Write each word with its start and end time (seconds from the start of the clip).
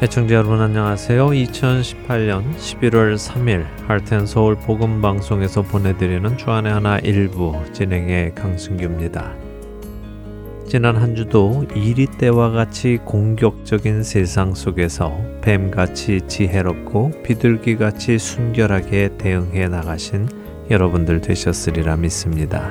애청자 0.00 0.36
여러분 0.36 0.60
안녕하세요. 0.60 1.26
2018년 1.26 2.54
11월 2.54 3.16
3일 3.16 3.66
할텐 3.88 4.26
서울 4.26 4.54
복음 4.54 5.02
방송에서 5.02 5.62
보내드리는 5.62 6.38
주안의 6.38 6.72
하나 6.72 7.00
일부 7.00 7.60
진행의 7.72 8.36
강승규입니다. 8.36 9.34
지난 10.68 10.94
한 10.94 11.16
주도 11.16 11.66
이리 11.74 12.06
때와 12.06 12.50
같이 12.50 13.00
공격적인 13.04 14.04
세상 14.04 14.54
속에서 14.54 15.18
뱀같이 15.40 16.20
지혜롭고 16.28 17.20
비둘기같이 17.24 18.20
순결하게 18.20 19.16
대응해 19.18 19.66
나가신 19.66 20.28
여러분들 20.70 21.20
되셨으리라 21.22 21.96
믿습니다. 21.96 22.70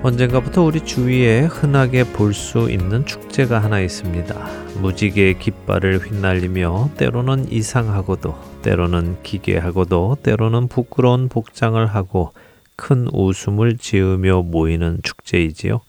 언젠가부터 0.00 0.62
우리 0.62 0.84
주위에 0.84 1.40
흔하게 1.40 2.04
볼 2.04 2.32
수 2.32 2.70
있는 2.70 3.04
축제가 3.04 3.58
하나 3.58 3.80
있습니다. 3.80 4.48
무지개의 4.80 5.40
깃발을 5.40 5.98
휘날리며 5.98 6.90
때로는 6.96 7.50
이상하고도 7.50 8.60
때로는 8.62 9.22
기괴하고도 9.24 10.18
때로는 10.22 10.68
부끄러운 10.68 11.28
복장을 11.28 11.84
하고 11.84 12.32
큰 12.76 13.08
웃음을 13.12 13.76
지으며 13.76 14.42
모이는 14.42 15.00
축제이지요. 15.02 15.80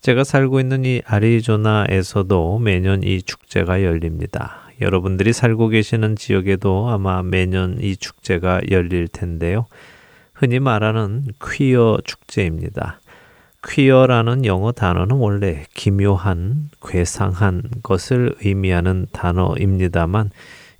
제가 0.00 0.24
살고 0.24 0.60
있는 0.60 0.86
이 0.86 1.02
아리조나에서도 1.04 2.58
매년 2.60 3.02
이 3.02 3.20
축제가 3.20 3.82
열립니다. 3.82 4.62
여러분들이 4.80 5.34
살고 5.34 5.68
계시는 5.68 6.16
지역에도 6.16 6.88
아마 6.88 7.22
매년 7.22 7.76
이 7.80 7.96
축제가 7.96 8.62
열릴 8.70 9.08
텐데요. 9.08 9.66
흔히 10.32 10.58
말하는 10.58 11.26
퀴어 11.42 11.98
축제입니다. 12.04 13.00
퀴어라는 13.68 14.44
영어 14.44 14.72
단어는 14.72 15.16
원래 15.16 15.64
기묘한, 15.74 16.70
괴상한 16.86 17.62
것을 17.82 18.34
의미하는 18.44 19.06
단어입니다만 19.12 20.30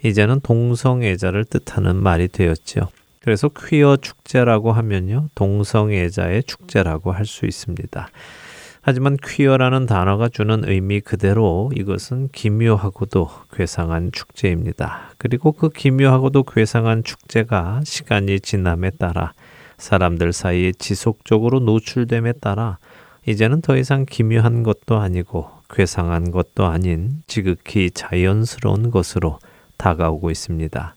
이제는 0.05 0.41
동성애자를 0.41 1.45
뜻하는 1.47 1.97
말이 1.97 2.29
되었죠. 2.29 2.89
그래서 3.21 3.49
퀴어 3.49 3.97
축제라고 3.97 4.71
하면요. 4.73 5.29
동성애자의 5.35 6.45
축제라고 6.45 7.11
할 7.11 7.27
수 7.27 7.45
있습니다. 7.45 8.09
하지만 8.83 9.17
퀴어라는 9.17 9.87
단어가 9.87 10.29
주는 10.29 10.63
의미 10.65 11.01
그대로 11.01 11.73
이것은 11.75 12.29
기묘하고도 12.29 13.29
괴상한 13.53 14.13
축제입니다. 14.13 15.11
그리고 15.19 15.51
그 15.51 15.71
기묘하고도 15.71 16.45
괴상한 16.45 17.03
축제가 17.03 17.81
시간이 17.85 18.39
지남에 18.39 18.91
따라 18.91 19.33
사람들 19.79 20.33
사이에 20.33 20.73
지속적으로 20.73 21.61
노출됨에 21.61 22.33
따라 22.35 22.79
이제는 23.27 23.61
더 23.61 23.77
이상 23.77 24.07
기묘한 24.09 24.63
것도 24.63 24.99
아니고 24.99 25.51
괴상한 25.69 26.31
것도 26.31 26.65
아닌 26.67 27.23
지극히 27.27 27.91
자연스러운 27.91 28.91
것으로 28.91 29.39
다가오고 29.77 30.31
있습니다. 30.31 30.95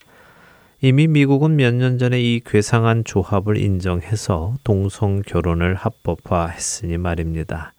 이미 0.82 1.08
미국은 1.08 1.56
몇 1.58 1.74
년 1.74 1.98
전에 1.98 2.22
이 2.22 2.40
괴상한 2.46 3.04
조합을 3.04 3.58
인정해서 3.58 4.56
동성 4.64 5.22
결혼을 5.24 5.76
합법화했으니 5.76 6.98
말입니다. 6.98 7.74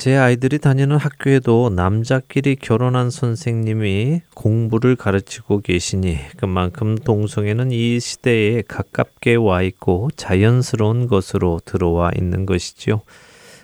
제 0.00 0.16
아이들이 0.16 0.58
다니는 0.58 0.96
학교에도 0.96 1.68
남자끼리 1.68 2.56
결혼한 2.56 3.10
선생님이 3.10 4.22
공부를 4.32 4.96
가르치고 4.96 5.60
계시니 5.60 6.16
그만큼 6.38 6.96
동성애는 6.96 7.70
이 7.70 8.00
시대에 8.00 8.62
가깝게 8.66 9.34
와 9.34 9.60
있고 9.60 10.08
자연스러운 10.16 11.06
것으로 11.06 11.60
들어와 11.66 12.12
있는 12.18 12.46
것이지요. 12.46 13.02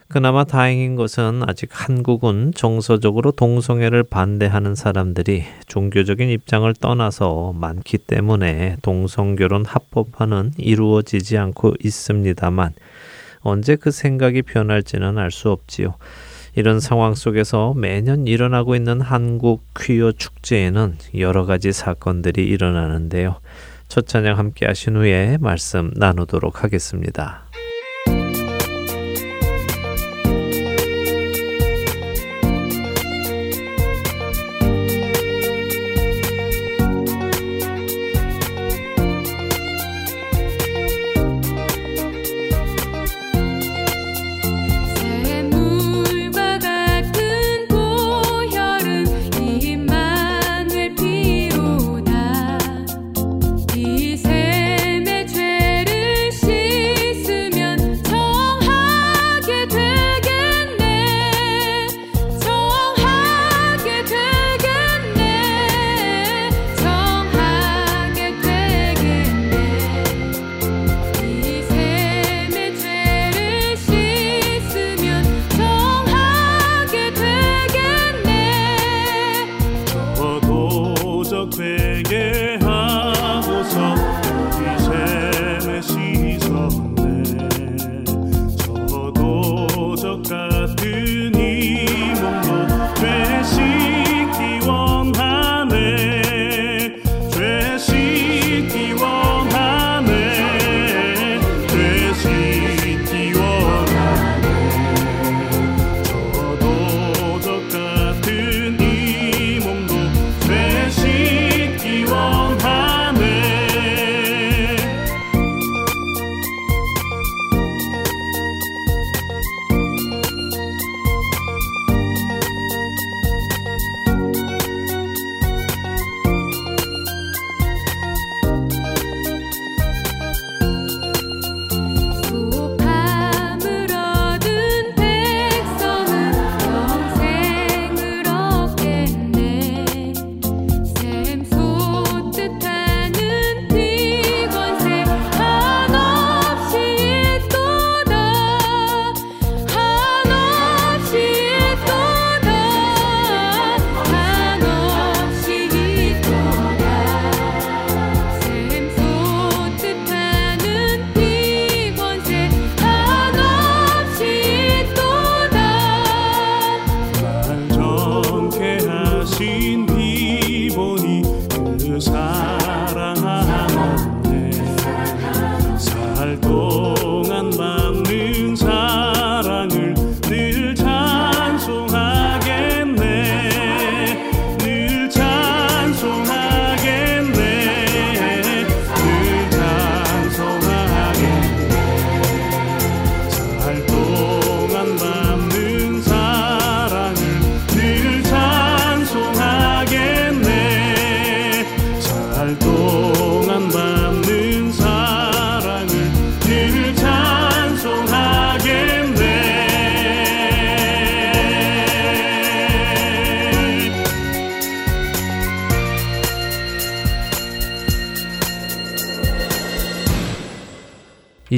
그나마 0.08 0.44
다행인 0.44 0.94
것은 0.94 1.42
아직 1.46 1.70
한국은 1.72 2.52
정서적으로 2.54 3.32
동성애를 3.32 4.02
반대하는 4.02 4.74
사람들이 4.74 5.42
종교적인 5.68 6.28
입장을 6.28 6.70
떠나서 6.74 7.54
많기 7.56 7.96
때문에 7.96 8.76
동성결혼 8.82 9.64
합법화는 9.64 10.52
이루어지지 10.58 11.38
않고 11.38 11.76
있습니다만 11.82 12.74
언제 13.46 13.76
그 13.76 13.90
생각이 13.90 14.42
변할지는 14.42 15.18
알 15.18 15.30
수 15.30 15.50
없지요. 15.50 15.94
이런 16.54 16.80
상황 16.80 17.14
속에서 17.14 17.74
매년 17.76 18.26
일어나고 18.26 18.76
있는 18.76 19.00
한국 19.02 19.62
퀴어 19.78 20.12
축제에는 20.12 20.96
여러 21.18 21.44
가지 21.44 21.70
사건들이 21.72 22.46
일어나는데요. 22.46 23.40
첫 23.88 24.06
찬양 24.06 24.38
함께 24.38 24.66
하신 24.66 24.96
후에 24.96 25.36
말씀 25.40 25.92
나누도록 25.96 26.64
하겠습니다. 26.64 27.44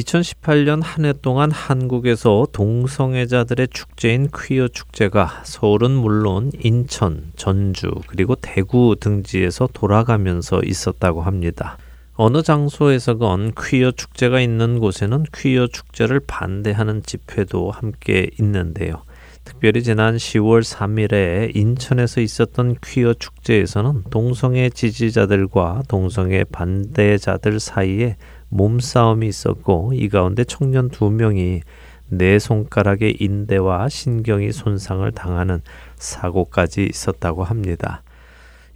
2018년 0.08 0.80
한 0.82 1.04
해 1.04 1.12
동안 1.20 1.50
한국에서 1.50 2.46
동성애자들의 2.52 3.68
축제인 3.68 4.28
퀴어 4.34 4.68
축제가 4.68 5.42
서울은 5.44 5.90
물론 5.90 6.50
인천, 6.60 7.30
전주, 7.36 7.90
그리고 8.06 8.34
대구 8.34 8.96
등지에서 8.98 9.68
돌아가면서 9.72 10.62
있었다고 10.64 11.22
합니다. 11.22 11.76
어느 12.14 12.42
장소에서건 12.42 13.52
퀴어 13.54 13.90
축제가 13.92 14.40
있는 14.40 14.78
곳에는 14.78 15.24
퀴어 15.34 15.66
축제를 15.66 16.20
반대하는 16.26 17.02
집회도 17.02 17.70
함께 17.70 18.30
있는데요. 18.40 19.02
특별히 19.44 19.82
지난 19.82 20.16
10월 20.16 20.62
3일에 20.62 21.54
인천에서 21.56 22.20
있었던 22.20 22.76
퀴어 22.84 23.14
축제에서는 23.14 24.04
동성애 24.10 24.68
지지자들과 24.68 25.82
동성애 25.88 26.44
반대자들 26.44 27.60
사이에 27.60 28.16
몸싸움이 28.48 29.26
있었고 29.26 29.92
이 29.94 30.08
가운데 30.08 30.44
청년 30.44 30.88
두 30.88 31.10
명이 31.10 31.62
네 32.10 32.38
손가락의 32.38 33.16
인대와 33.20 33.88
신경이 33.88 34.52
손상을 34.52 35.10
당하는 35.12 35.60
사고까지 35.96 36.86
있었다고 36.90 37.44
합니다. 37.44 38.02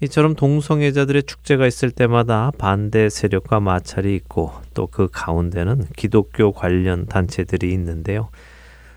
이처럼 0.02 0.34
동성애자들의 0.34 1.22
축제가 1.22 1.66
있을 1.66 1.92
때마다 1.92 2.50
반대 2.58 3.08
세력과 3.08 3.60
마찰이 3.60 4.14
있고 4.16 4.52
또 4.74 4.88
그 4.88 5.08
가운데는 5.10 5.86
기독교 5.96 6.52
관련 6.52 7.06
단체들이 7.06 7.72
있는데요. 7.72 8.28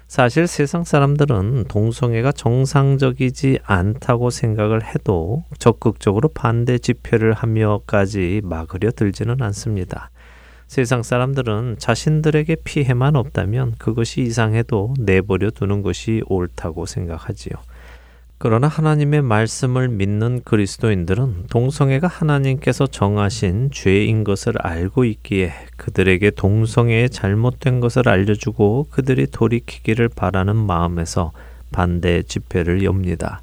사실 0.08 0.48
세상 0.48 0.84
사람들은 0.84 1.66
동성애가 1.68 2.32
정상적이지 2.32 3.60
않다고 3.64 4.30
생각을 4.30 4.84
해도 4.84 5.44
적극적으로 5.60 6.30
반대 6.30 6.78
집회를 6.78 7.34
하며까지 7.34 8.42
막으려 8.44 8.92
들지는 8.92 9.42
않습니다. 9.42 10.10
세상 10.68 11.04
사람들은 11.04 11.76
자신들에게 11.80 12.58
피해만 12.64 13.16
없다면 13.16 13.76
그것이 13.78 14.22
이상해도 14.22 14.96
내버려 15.00 15.52
두는 15.52 15.82
것이 15.82 16.24
옳다고 16.28 16.86
생각하지요. 16.86 17.54
그러나 18.38 18.68
하나님의 18.68 19.22
말씀을 19.22 19.88
믿는 19.88 20.42
그리스도인들은 20.44 21.48
동성애가 21.50 22.08
하나님께서 22.08 22.86
정하신 22.86 23.70
죄인 23.72 24.26
것을 24.26 24.56
알고 24.60 25.06
있기에 25.06 25.54
그들에게 25.78 26.32
동성애의 26.32 27.10
잘못된 27.12 27.80
것을 27.80 28.10
알려주고 28.10 28.88
그들이 28.90 29.28
돌이키기를 29.28 30.10
바라는 30.10 30.56
마음에서 30.56 31.32
반대 31.72 32.24
집회를 32.24 32.84
엽니다. 32.84 33.42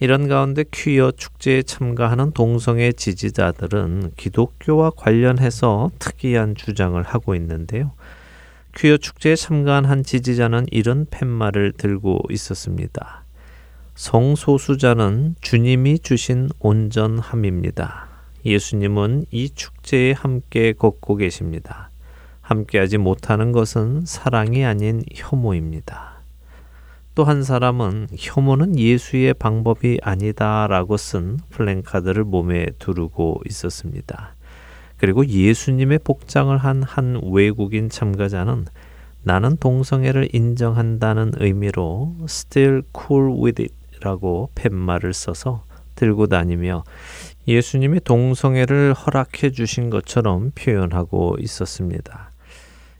이런 0.00 0.28
가운데 0.28 0.64
퀴어 0.70 1.10
축제에 1.10 1.62
참가하는 1.62 2.30
동성애 2.32 2.92
지지자들은 2.92 4.12
기독교와 4.16 4.90
관련해서 4.90 5.90
특이한 5.98 6.54
주장을 6.54 7.02
하고 7.02 7.34
있는데요. 7.34 7.92
퀴어 8.76 8.96
축제에 8.96 9.34
참가한 9.34 9.84
한 9.84 10.04
지지자는 10.04 10.66
이런 10.70 11.06
팻말을 11.06 11.72
들고 11.72 12.20
있었습니다. 12.30 13.24
성소수자는 13.96 15.34
주님이 15.40 15.98
주신 15.98 16.48
온전함입니다. 16.60 18.06
예수님은 18.44 19.24
이 19.32 19.50
축제에 19.50 20.12
함께 20.12 20.72
걷고 20.72 21.16
계십니다. 21.16 21.90
함께하지 22.40 22.98
못하는 22.98 23.50
것은 23.50 24.06
사랑이 24.06 24.64
아닌 24.64 25.02
혐오입니다. 25.12 26.17
또 27.18 27.24
한 27.24 27.42
사람은 27.42 28.06
혐오는 28.16 28.78
예수의 28.78 29.34
방법이 29.34 29.98
아니다라고 30.04 30.96
쓴 30.96 31.38
플랜카드를 31.50 32.22
몸에 32.22 32.66
두르고 32.78 33.40
있었습니다. 33.44 34.36
그리고 34.98 35.26
예수님의 35.26 35.98
복장을 36.04 36.56
한 36.56 36.84
한 36.84 37.20
외국인 37.24 37.88
참가자는 37.88 38.66
나는 39.24 39.56
동성애를 39.56 40.28
인정한다는 40.32 41.32
의미로 41.38 42.14
still 42.22 42.82
cool 42.96 43.36
with 43.42 43.60
it 43.60 43.74
라고 44.00 44.50
팻말을 44.54 45.12
써서 45.12 45.64
들고 45.96 46.28
다니며 46.28 46.84
예수님이 47.48 47.98
동성애를 47.98 48.94
허락해 48.94 49.50
주신 49.50 49.90
것처럼 49.90 50.52
표현하고 50.54 51.34
있었습니다. 51.40 52.27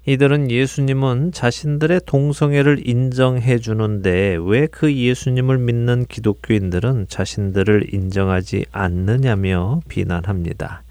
이들은 0.08 0.50
예수님은 0.50 1.32
자신들의 1.32 2.00
동성애를 2.06 2.88
인정해 2.88 3.58
주는데 3.58 4.38
왜 4.40 4.66
그 4.66 4.90
예수님을 4.94 5.58
믿는 5.58 6.06
기독교인들은 6.06 7.08
자신들을 7.10 7.92
인정하지 7.92 8.64
않느냐며 8.72 9.82
비난합니다. 9.86 10.82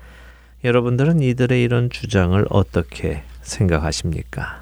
여러분들은 0.64 1.22
이들의 1.22 1.64
이런 1.64 1.90
주장을 1.90 2.46
어떻게 2.52 3.24
생각하십니까? 3.42 4.62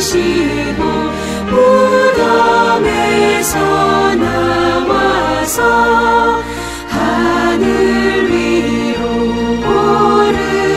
이기시고 0.00 0.82
무덤에서 2.16 3.54
나와서 4.16 5.60
하늘 6.88 8.30
위로 8.30 9.02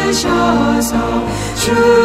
오르셔서 0.03 0.93
주 1.55 2.02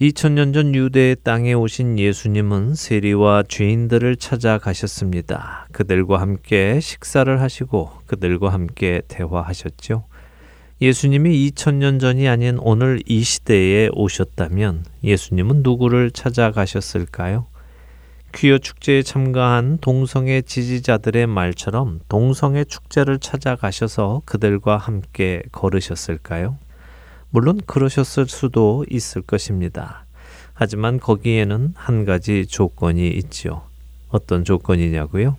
2000년 0.00 0.54
전 0.54 0.76
유대의 0.76 1.16
땅에 1.24 1.54
오신 1.54 1.98
예수님은 1.98 2.76
세리와 2.76 3.42
죄인들을 3.48 4.14
찾아가셨습니다. 4.14 5.66
그들과 5.72 6.20
함께 6.20 6.78
식사를 6.78 7.40
하시고 7.40 7.90
그들과 8.06 8.52
함께 8.52 9.02
대화하셨죠. 9.08 10.04
예수님이 10.80 11.50
2000년 11.50 11.98
전이 11.98 12.28
아닌 12.28 12.58
오늘 12.60 13.02
이 13.06 13.24
시대에 13.24 13.88
오셨다면 13.92 14.84
예수님은 15.02 15.64
누구를 15.64 16.12
찾아가셨을까요? 16.12 17.46
퀴어 18.32 18.58
축제에 18.58 19.02
참가한 19.02 19.78
동성애 19.80 20.42
지지자들의 20.42 21.26
말처럼 21.26 21.98
동성애 22.08 22.62
축제를 22.62 23.18
찾아가셔서 23.18 24.22
그들과 24.26 24.76
함께 24.76 25.42
걸으셨을까요? 25.50 26.56
물론 27.30 27.60
그러셨을 27.66 28.26
수도 28.26 28.84
있을 28.90 29.22
것입니다. 29.22 30.06
하지만 30.54 30.98
거기에는 30.98 31.74
한 31.76 32.04
가지 32.04 32.46
조건이 32.46 33.08
있지요. 33.08 33.62
어떤 34.08 34.44
조건이냐고요? 34.44 35.36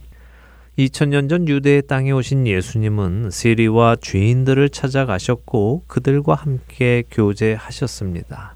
2000년 0.77 1.29
전 1.29 1.47
유대의 1.47 1.87
땅에 1.87 2.11
오신 2.11 2.47
예수님은 2.47 3.31
세리와 3.31 3.97
죄인들을 3.99 4.69
찾아가셨고 4.69 5.83
그들과 5.87 6.35
함께 6.35 7.03
교제하셨습니다. 7.11 8.55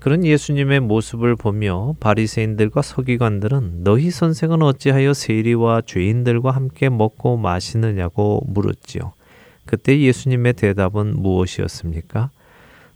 그런 0.00 0.24
예수님의 0.24 0.80
모습을 0.80 1.36
보며 1.36 1.94
바리새인들과 2.00 2.82
서기관들은 2.82 3.84
너희 3.84 4.10
선생은 4.10 4.60
어찌하여 4.62 5.14
세리와 5.14 5.82
죄인들과 5.86 6.50
함께 6.50 6.88
먹고 6.88 7.36
마시느냐고 7.36 8.42
물었지요. 8.48 9.12
그때 9.64 10.00
예수님의 10.00 10.54
대답은 10.54 11.22
무엇이었습니까? 11.22 12.30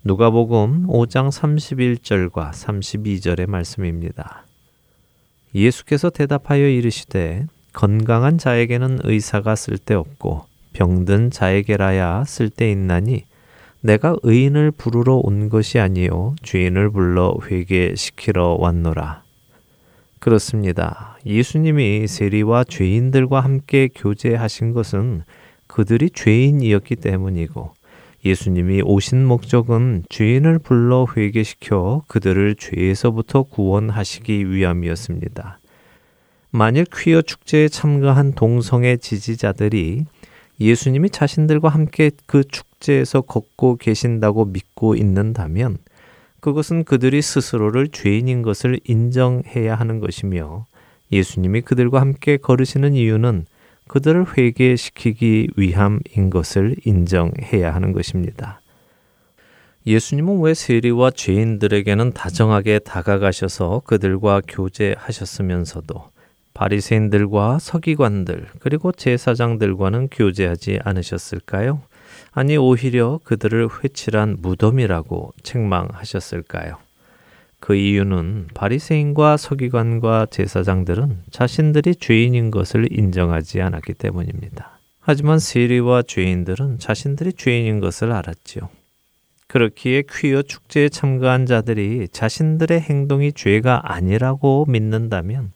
누가복음 0.06 0.86
5장 0.86 1.32
31절과 1.32 2.52
32절의 2.52 3.48
말씀입니다. 3.48 4.46
예수께서 5.52 6.10
대답하여 6.10 6.68
이르시되 6.68 7.46
건강한 7.72 8.38
자에게는 8.38 9.00
의사가 9.02 9.56
쓸데없고 9.56 10.44
병든 10.74 11.32
자에게라야 11.32 12.22
쓸데있나니 12.24 13.24
내가 13.80 14.14
의인을 14.22 14.70
부르러 14.70 15.16
온 15.16 15.48
것이 15.48 15.80
아니요 15.80 16.36
죄인을 16.44 16.90
불러 16.90 17.36
회개시키러 17.44 18.58
왔노라. 18.60 19.24
그렇습니다. 20.20 21.18
예수님이 21.26 22.06
세리와 22.06 22.62
죄인들과 22.62 23.40
함께 23.40 23.88
교제하신 23.92 24.72
것은 24.72 25.24
그들이 25.66 26.10
죄인이었기 26.10 26.94
때문이고 26.94 27.75
예수님이 28.26 28.82
오신 28.82 29.24
목적은 29.24 30.02
죄인을 30.08 30.58
불러 30.58 31.06
회개시켜 31.16 32.02
그들을 32.08 32.56
죄에서부터 32.56 33.44
구원하시기 33.44 34.50
위함이었습니다. 34.50 35.60
만일 36.50 36.86
퀴어 36.92 37.22
축제에 37.22 37.68
참가한 37.68 38.32
동성애 38.32 38.96
지지자들이 38.96 40.06
예수님이 40.58 41.10
자신들과 41.10 41.68
함께 41.68 42.10
그 42.26 42.42
축제에서 42.42 43.20
걷고 43.20 43.76
계신다고 43.76 44.46
믿고 44.46 44.96
있는다면 44.96 45.78
그것은 46.40 46.82
그들이 46.82 47.22
스스로를 47.22 47.88
죄인인 47.88 48.42
것을 48.42 48.80
인정해야 48.84 49.76
하는 49.76 50.00
것이며 50.00 50.66
예수님이 51.12 51.60
그들과 51.60 52.00
함께 52.00 52.38
걸으시는 52.38 52.94
이유는 52.94 53.46
그들을 53.88 54.36
회개시키기 54.36 55.50
위함인 55.56 56.30
것을 56.30 56.76
인정해야 56.84 57.74
하는 57.74 57.92
것입니다. 57.92 58.60
예수님은 59.86 60.40
왜 60.40 60.54
세리와 60.54 61.12
죄인들에게는 61.12 62.12
다정하게 62.12 62.80
다가가셔서 62.80 63.82
그들과 63.84 64.42
교제하셨으면서도 64.48 66.10
바리새인들과 66.54 67.58
서기관들 67.60 68.48
그리고 68.58 68.90
제사장들과는 68.90 70.08
교제하지 70.08 70.80
않으셨을까요? 70.82 71.82
아니 72.32 72.56
오히려 72.56 73.20
그들을 73.24 73.68
회칠한 73.84 74.38
무덤이라고 74.40 75.34
책망하셨을까요? 75.42 76.85
그 77.60 77.74
이유는 77.74 78.48
바리새인과 78.54 79.36
서기관과 79.36 80.26
제사장들은 80.30 81.22
자신들이 81.30 81.96
죄인인 81.96 82.50
것을 82.50 82.86
인정하지 82.90 83.60
않았기 83.60 83.94
때문입니다. 83.94 84.78
하지만 85.00 85.38
세리와 85.38 86.02
죄인들은 86.02 86.78
자신들이 86.78 87.32
죄인인 87.32 87.80
것을 87.80 88.12
알았지요. 88.12 88.68
그렇기에 89.48 90.02
퀴어 90.10 90.42
축제에 90.42 90.88
참가한 90.88 91.46
자들이 91.46 92.08
자신들의 92.10 92.80
행동이 92.80 93.32
죄가 93.32 93.92
아니라고 93.92 94.66
믿는다면 94.68 95.52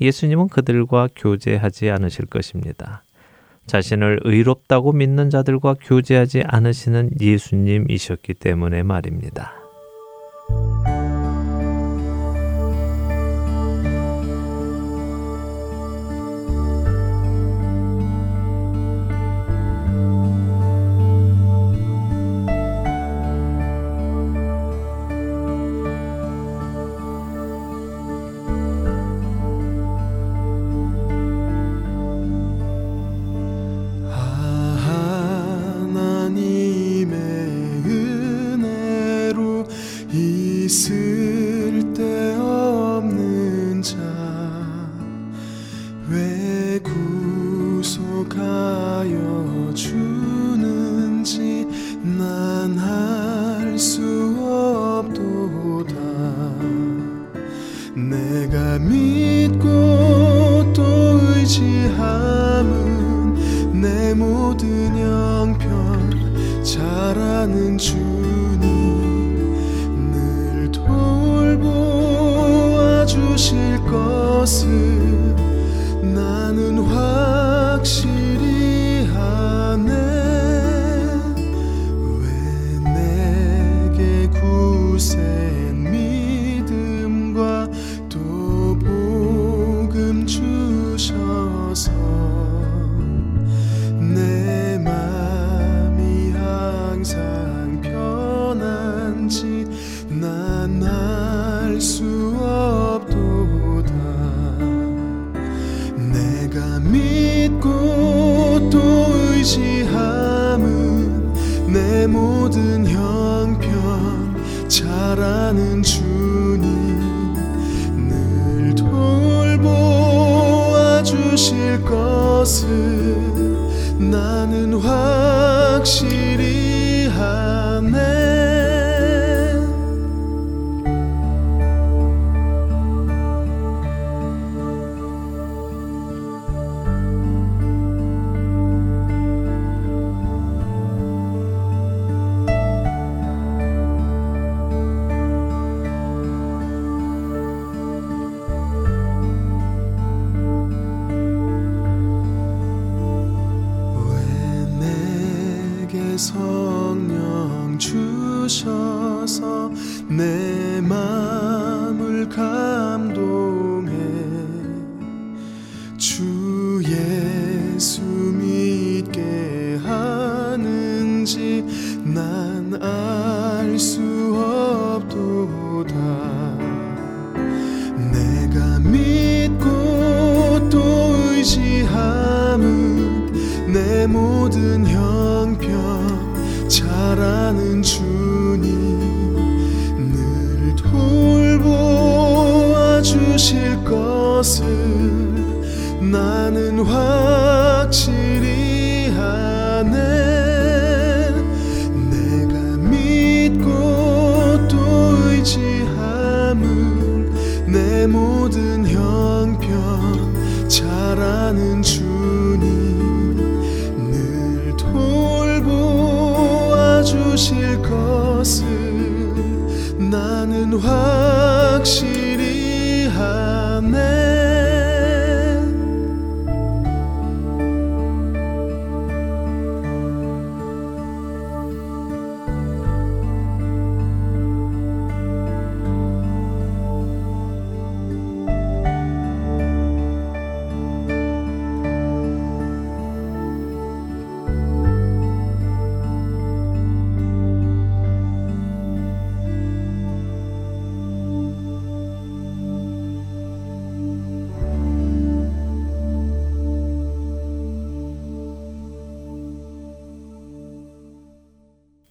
예수님은 0.00 0.48
그들과 0.48 1.08
교제하지 1.16 1.90
않으실 1.90 2.26
것입니다. 2.26 3.02
자신을 3.66 4.20
의롭다고 4.24 4.92
믿는 4.92 5.30
자들과 5.30 5.74
교제하지 5.80 6.42
않으시는 6.46 7.10
예수님이셨기 7.20 8.34
때문에 8.34 8.82
말입니다. 8.82 9.63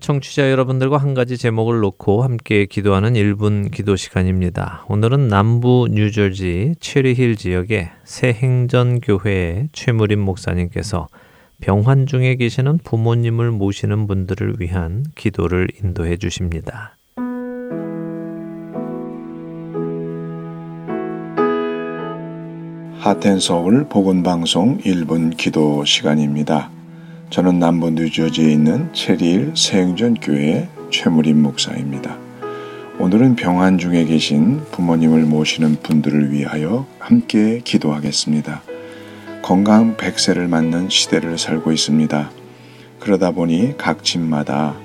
청취자 0.04 0.52
여러분들과 0.52 0.98
한 0.98 1.13
가지 1.13 1.38
제목을 1.38 1.80
놓고 1.80 2.24
함께 2.24 2.66
기도하는 2.66 3.13
1분 3.13 3.72
기도 3.72 3.96
시간입니다. 3.96 4.84
오늘은 4.89 5.30
남부 5.30 5.88
뉴저지 5.89 6.76
체리힐 6.82 7.38
지역의 7.38 7.89
새행전 8.04 9.00
교회의 9.00 9.70
최무림 9.72 10.20
목사님께서 10.20 11.08
병환 11.62 12.06
중에 12.06 12.36
계시는 12.36 12.80
부모님을 12.80 13.52
모시는 13.52 14.06
분들을 14.08 14.56
위한 14.60 15.06
기도를 15.16 15.70
인도해 15.82 16.18
주십니다. 16.18 16.98
하텐서울 23.00 23.88
복음방송 23.88 24.80
1분 24.80 25.38
기도 25.38 25.86
시간입니다. 25.86 26.83
저는 27.34 27.58
남부 27.58 27.89
뉴저지에 27.89 28.52
있는 28.52 28.93
체리일 28.93 29.54
세행전 29.56 30.17
교회 30.22 30.69
최무림 30.91 31.41
목사입니다. 31.41 32.15
오늘은 33.00 33.36
병환 33.38 33.80
중에 33.80 34.06
계신 34.06 34.62
부모님을 34.69 35.24
모시는 35.24 35.78
분들을 35.82 36.32
위하여 36.32 36.86
함께 37.00 37.60
기도하겠습니다. 37.63 38.62
건강 39.41 39.98
100세를 39.98 40.48
맞는 40.48 40.89
시대를 40.89 41.39
살고 41.39 41.72
있습니다. 41.72 42.30
그러다 43.00 43.32
보니 43.32 43.80
각 43.80 44.04
집마다 44.04 44.76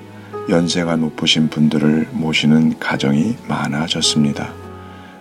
연세가 0.48 0.96
높으신 0.96 1.50
분들을 1.50 2.08
모시는 2.12 2.78
가정이 2.78 3.36
많아졌습니다. 3.46 4.54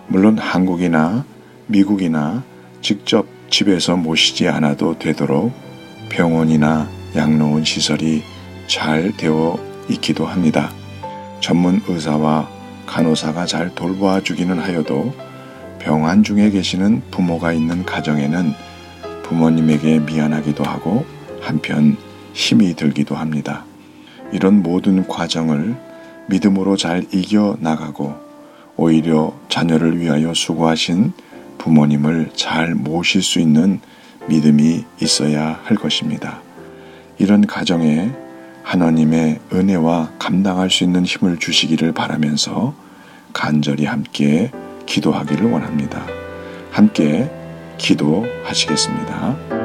물론 0.06 0.38
한국이나 0.38 1.26
미국이나 1.66 2.42
직접 2.80 3.26
집에서 3.50 3.98
모시지 3.98 4.48
않아도 4.48 4.98
되도록 4.98 5.52
병원이나 6.08 6.96
양로원 7.14 7.64
시설이 7.64 8.22
잘 8.66 9.16
되어 9.16 9.58
있기도 9.88 10.26
합니다. 10.26 10.70
전문 11.40 11.80
의사와 11.88 12.48
간호사가 12.86 13.46
잘 13.46 13.74
돌보아 13.74 14.20
주기는 14.20 14.58
하여도 14.58 15.14
병환 15.78 16.22
중에 16.22 16.50
계시는 16.50 17.02
부모가 17.10 17.52
있는 17.52 17.84
가정에는 17.84 18.52
부모님에게 19.22 20.00
미안하기도 20.00 20.64
하고 20.64 21.04
한편 21.40 21.96
힘이 22.32 22.74
들기도 22.74 23.14
합니다. 23.14 23.64
이런 24.32 24.62
모든 24.62 25.06
과정을 25.06 25.76
믿음으로 26.28 26.76
잘 26.76 27.06
이겨 27.12 27.56
나가고 27.60 28.14
오히려 28.76 29.32
자녀를 29.48 29.98
위하여 29.98 30.34
수고하신 30.34 31.12
부모님을 31.58 32.30
잘 32.34 32.74
모실 32.74 33.22
수 33.22 33.40
있는 33.40 33.80
믿음이 34.28 34.84
있어야 35.00 35.58
할 35.64 35.76
것입니다. 35.76 36.40
이런 37.18 37.46
가정에 37.46 38.10
하나님의 38.62 39.40
은혜와 39.52 40.12
감당할 40.18 40.70
수 40.70 40.84
있는 40.84 41.04
힘을 41.04 41.38
주시기를 41.38 41.92
바라면서 41.92 42.74
간절히 43.32 43.86
함께 43.86 44.50
기도하기를 44.86 45.50
원합니다. 45.50 46.06
함께 46.70 47.30
기도하시겠습니다. 47.78 49.57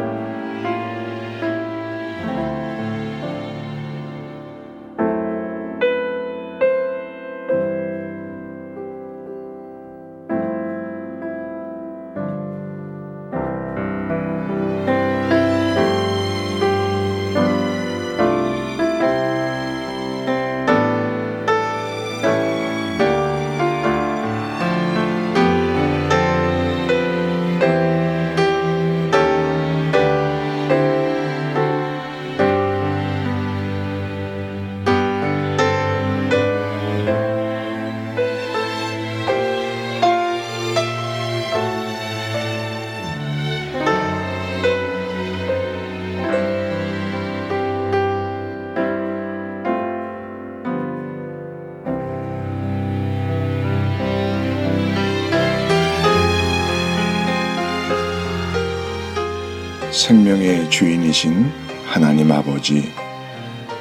생명의 60.03 60.69
주인이신 60.69 61.49
하나님 61.85 62.29
아버지, 62.29 62.91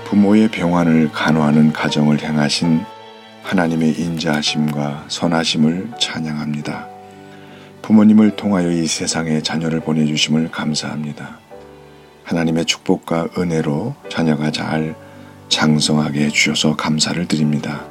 부모의 0.05 0.53
병환을 0.53 1.11
간호하는 1.11 1.73
가정을 1.73 2.23
행하신 2.23 2.85
하나님의 3.43 3.99
인자하심과 3.99 5.07
선하심을 5.09 5.91
찬양합니다. 5.99 6.87
부모님을 7.83 8.37
통하여 8.37 8.71
이 8.71 8.87
세상에 8.87 9.43
자녀를 9.43 9.81
보내주심을 9.81 10.53
감사합니다. 10.53 11.41
하나님의 12.23 12.67
축복과 12.67 13.31
은혜로 13.37 13.97
자녀가 14.09 14.53
잘 14.53 14.95
장성하게 15.49 16.27
해주셔서 16.27 16.77
감사를 16.77 17.27
드립니다. 17.27 17.85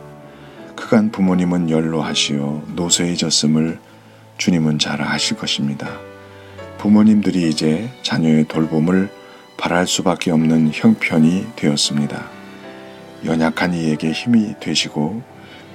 그간 0.77 1.11
부모님은 1.11 1.69
연로하시어 1.69 2.63
노쇠해졌음을 2.75 3.77
주님은 4.37 4.79
잘 4.79 5.01
아실 5.01 5.35
것입니다. 5.35 6.10
부모님들이 6.81 7.47
이제 7.47 7.87
자녀의 8.01 8.47
돌봄을 8.47 9.07
바랄 9.55 9.85
수밖에 9.85 10.31
없는 10.31 10.71
형편이 10.73 11.49
되었습니다. 11.55 12.25
연약한 13.23 13.75
이에게 13.75 14.11
힘이 14.11 14.55
되시고 14.59 15.21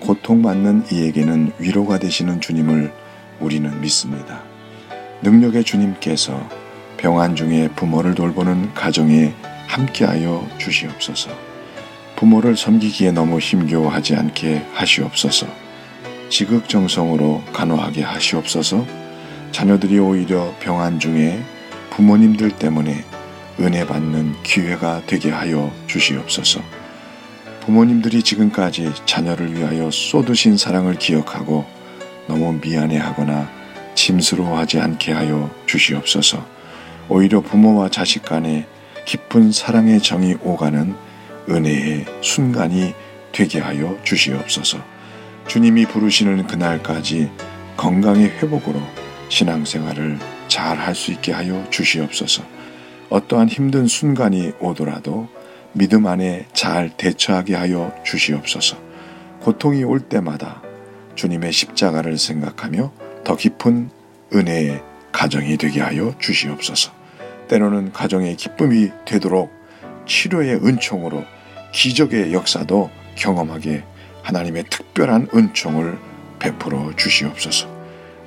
고통받는 0.01 0.87
이에게는 0.91 1.53
위로가 1.61 2.01
되시는 2.01 2.41
주님을 2.41 2.93
우리는 3.39 3.81
믿습니다. 3.81 4.43
능력의 5.23 5.63
주님께서 5.63 6.41
병환 6.97 7.37
중에 7.37 7.69
부모를 7.77 8.17
돌보는 8.17 8.75
가정에 8.75 9.33
함께하여 9.69 10.45
주시옵소서. 10.59 11.31
부모를 12.17 12.57
섬기기에 12.57 13.13
너무 13.13 13.39
힘겨워하지 13.39 14.17
않게 14.17 14.67
하시옵소서. 14.73 15.47
지극정성으로 16.31 17.45
간호하게 17.53 18.03
하시옵소서. 18.03 19.06
자녀들이 19.53 19.99
오히려 19.99 20.55
병환 20.61 20.99
중에 20.99 21.43
부모님들 21.91 22.51
때문에 22.53 23.05
은혜 23.61 23.87
받는 23.87 24.43
기회가 24.43 25.03
되게 25.07 25.31
하여 25.31 25.73
주시옵소서. 25.87 26.61
부모님들이 27.61 28.23
지금까지 28.23 28.93
자녀를 29.07 29.55
위하여 29.55 29.91
쏟으신 29.91 30.57
사랑을 30.57 30.95
기억하고 30.97 31.65
너무 32.29 32.59
미안해하거나 32.63 33.51
짐스러워하지 33.95 34.79
않게 34.79 35.13
하여 35.13 35.51
주시옵소서. 35.67 36.45
오히려 37.09 37.41
부모와 37.41 37.89
자식 37.89 38.25
간에 38.25 38.67
깊은 39.07 39.53
사랑의 39.53 40.01
정이 40.01 40.37
오가는 40.43 40.95
은혜의 41.49 42.05
순간이 42.23 42.95
되게 43.33 43.59
하여 43.61 43.97
주시옵소서. 44.03 44.79
주님이 45.47 45.87
부르시는 45.87 46.47
그날까지 46.47 47.31
건강의 47.77 48.27
회복으로 48.27 48.81
신앙생활을 49.29 50.19
잘 50.49 50.79
할 50.79 50.95
수 50.95 51.13
있게 51.13 51.33
하여 51.33 51.65
주시옵소서. 51.71 52.43
어떠한 53.11 53.49
힘든 53.49 53.87
순간이 53.87 54.53
오더라도 54.61 55.29
믿음 55.73 56.07
안에 56.07 56.47
잘 56.53 56.91
대처하게 56.97 57.55
하여 57.55 57.93
주시옵소서. 58.05 58.79
고통이 59.41 59.85
올 59.85 60.01
때마다 60.01 60.63
주님의 61.15 61.53
십자가를 61.53 62.19
생각하며 62.19 62.93
더 63.25 63.37
깊은 63.37 63.91
은혜의 64.35 64.83
가정이 65.13 65.57
되게 65.57 65.81
하여 65.81 66.15
주시옵소서. 66.19 66.93
때로는 67.49 67.93
가정의 67.93 68.37
기쁨이 68.37 68.91
되도록 69.05 69.53
치료의 70.07 70.57
은총으로 70.65 71.25
기적의 71.73 72.33
역사도 72.33 72.91
경험하게 73.17 73.85
하나님의 74.23 74.65
특별한 74.71 75.29
은총을 75.35 75.99
베풀어 76.39 76.95
주시옵소서. 76.97 77.76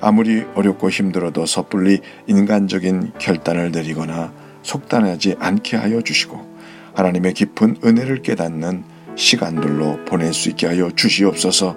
아무리 0.00 0.44
어렵고 0.54 0.90
힘들어도 0.90 1.46
섣불리 1.46 2.00
인간적인 2.26 3.12
결단을 3.18 3.70
내리거나 3.70 4.32
속단하지 4.62 5.36
않게 5.38 5.76
하여 5.76 6.00
주시고 6.00 6.50
하나님의 6.94 7.34
깊은 7.34 7.78
은혜를 7.84 8.22
깨닫는 8.22 8.84
시간들로 9.16 10.04
보낼 10.04 10.32
수 10.32 10.48
있게 10.48 10.66
하여 10.66 10.90
주시옵소서. 10.90 11.76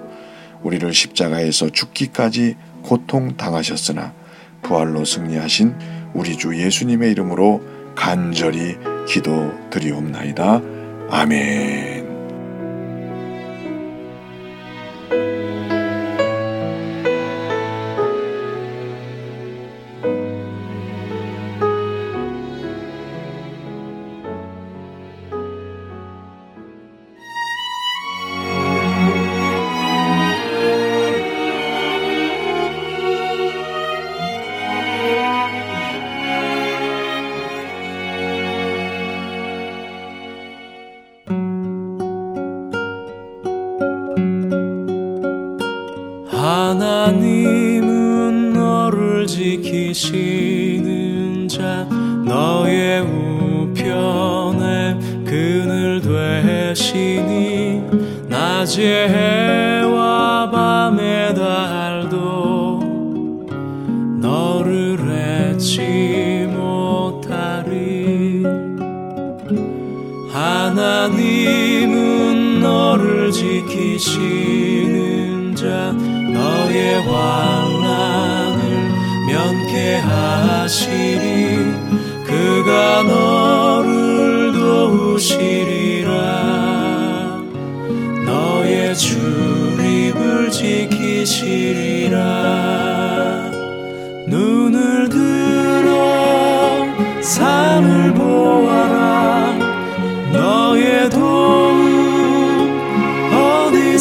우리를 0.62 0.92
십자가에서 0.92 1.68
죽기까지 1.70 2.56
고통 2.82 3.36
당하셨으나 3.36 4.14
부활로 4.62 5.04
승리하신 5.04 5.74
우리 6.14 6.36
주 6.36 6.56
예수님의 6.56 7.12
이름으로 7.12 7.62
간절히 7.94 8.76
기도 9.06 9.52
드리옵나이다. 9.70 10.62
아멘. 11.10 12.03
계시는 74.04 75.56
자 75.56 75.92
너의 75.92 77.06
왕락을 77.08 78.60
면케하시리. 79.28 80.74
그가 82.26 83.02
너를 83.04 84.52
도우시리라. 84.52 86.12
너의 88.26 88.94
주립을 88.94 90.50
지키시리. 90.50 91.83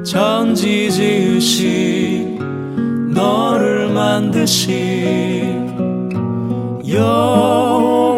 천지 0.05 0.91
지으신 0.91 2.39
너를 3.13 3.89
만드신 3.91 4.79
여호와 6.89 8.18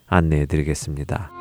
안내해 0.11 0.45
드리겠습니다. 0.45 1.31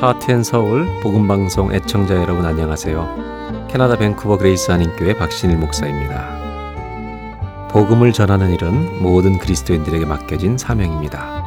하트앤서울 0.00 1.00
복음방송 1.00 1.72
애청자 1.72 2.16
여러분 2.16 2.44
안녕하세요. 2.44 3.68
캐나다 3.70 3.96
밴쿠버 3.96 4.38
그레이스 4.38 4.72
한인교회 4.72 5.14
박신일 5.14 5.58
목사입니다. 5.58 7.68
복음을 7.70 8.12
전하는 8.12 8.52
일은 8.52 9.00
모든 9.00 9.38
그리스도인들에게 9.38 10.04
맡겨진 10.04 10.58
사명입니다. 10.58 11.44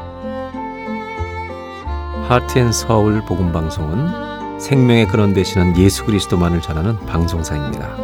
하트앤서울 2.29 3.25
복음방송은 3.25 4.59
생명의 4.61 5.05
근원 5.07 5.33
되시는 5.33 5.77
예수 5.77 6.05
그리스도만을 6.05 6.61
전하는 6.61 6.95
방송사입니다. 7.05 7.97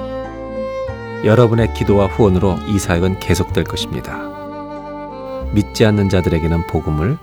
여러분의 1.23 1.73
기도와 1.73 2.07
후원으로 2.07 2.57
이 2.67 2.77
사역은 2.77 3.21
계속될 3.21 3.63
것입니다. 3.63 4.34
믿지 5.53 5.86
않는 5.86 6.10
자들에게는 6.10 6.67
복음을, 6.67 7.17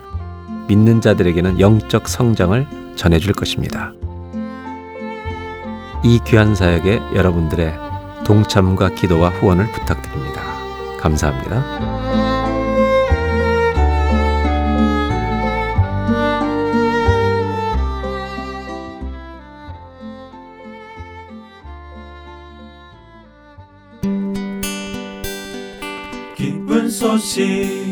믿는 0.69 1.01
자들에게는 1.01 1.61
영적 1.61 2.09
성장을 2.09 2.67
전해줄 2.97 3.35
것입니다. 3.35 3.93
이 6.05 6.21
귀한 6.27 6.55
사역에 6.55 7.01
여러분들의 7.15 7.75
동참과 8.25 8.91
기도와 8.91 9.31
후원을 9.31 9.71
부탁드립니다. 9.73 10.43
감사합니다. 10.99 11.93
기쁜 26.37 26.89
소식 26.89 27.92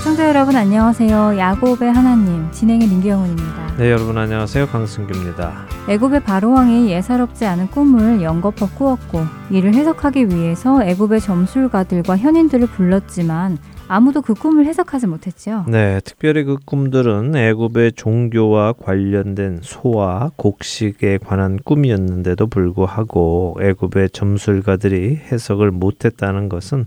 시청자 0.00 0.26
여러분 0.26 0.56
안녕하세요. 0.56 1.36
야곱의 1.36 1.92
하나님 1.92 2.50
진행의 2.52 2.88
민경훈입니다. 2.88 3.76
네, 3.76 3.90
여러분 3.90 4.16
안녕하세요. 4.16 4.66
강승규입니다. 4.68 5.66
애굽의 5.90 6.20
바로 6.24 6.52
왕이 6.52 6.90
예사롭지 6.90 7.44
않은 7.44 7.66
꿈을 7.66 8.22
연거푸 8.22 8.70
꾸었고 8.76 9.20
이를 9.50 9.74
해석하기 9.74 10.28
위해서 10.30 10.82
애굽의 10.82 11.20
점술가들과 11.20 12.16
현인들을 12.16 12.68
불렀지만 12.68 13.58
아무도 13.88 14.22
그 14.22 14.32
꿈을 14.32 14.64
해석하지 14.64 15.06
못했죠. 15.06 15.66
네, 15.68 16.00
특별히 16.02 16.44
그 16.44 16.56
꿈들은 16.64 17.36
애굽의 17.36 17.92
종교와 17.92 18.72
관련된 18.82 19.58
소와 19.60 20.30
곡식에 20.36 21.18
관한 21.18 21.58
꿈이었는데도 21.62 22.46
불구하고 22.46 23.58
애굽의 23.60 24.10
점술가들이 24.14 25.20
해석을 25.30 25.70
못했다는 25.70 26.48
것은 26.48 26.86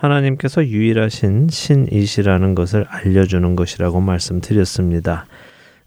하나님께서 0.00 0.66
유일하신 0.66 1.48
신이시라는 1.50 2.54
것을 2.54 2.86
알려주는 2.88 3.54
것이라고 3.54 4.00
말씀드렸습니다. 4.00 5.26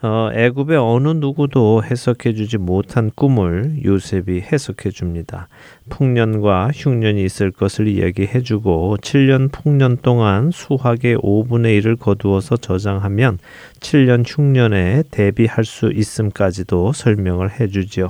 어, 0.03 0.29
애굽의 0.33 0.77
어느 0.77 1.07
누구도 1.07 1.81
해석해 1.81 2.33
주지 2.33 2.57
못한 2.57 3.09
꿈을 3.15 3.85
요셉이 3.85 4.41
해석해 4.41 4.91
줍니다. 4.91 5.47
풍년과 5.89 6.71
흉년이 6.73 7.23
있을 7.23 7.51
것을 7.51 7.87
이야기해 7.87 8.41
주고 8.41 8.97
7년 9.01 9.49
풍년 9.49 9.97
동안 10.01 10.51
수확의 10.51 11.15
5분의 11.17 11.81
1을 11.81 11.97
거두어서 11.97 12.57
저장하면 12.57 13.39
7년 13.79 14.25
흉년에 14.27 15.03
대비할 15.09 15.63
수 15.63 15.89
있음까지도 15.91 16.91
설명을 16.91 17.61
해 17.61 17.67
주지요. 17.67 18.09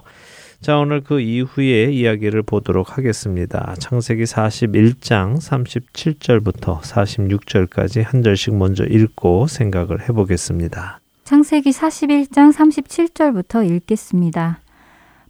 자, 0.64 0.78
오늘 0.78 1.04
그 1.04 1.20
이후의 1.20 1.94
이야기를 1.94 2.44
보도록 2.44 2.98
하겠습니다. 2.98 3.76
창세기 3.80 4.24
41장 4.24 5.36
37절부터 5.36 6.80
46절까지 6.80 8.02
한 8.02 8.24
절씩 8.24 8.56
먼저 8.56 8.86
읽고 8.86 9.48
생각을 9.48 10.08
해보겠습니다. 10.08 11.02
창세기 11.26 11.72
41장 11.72 12.54
37절부터 12.54 13.70
읽겠습니다. 13.72 14.62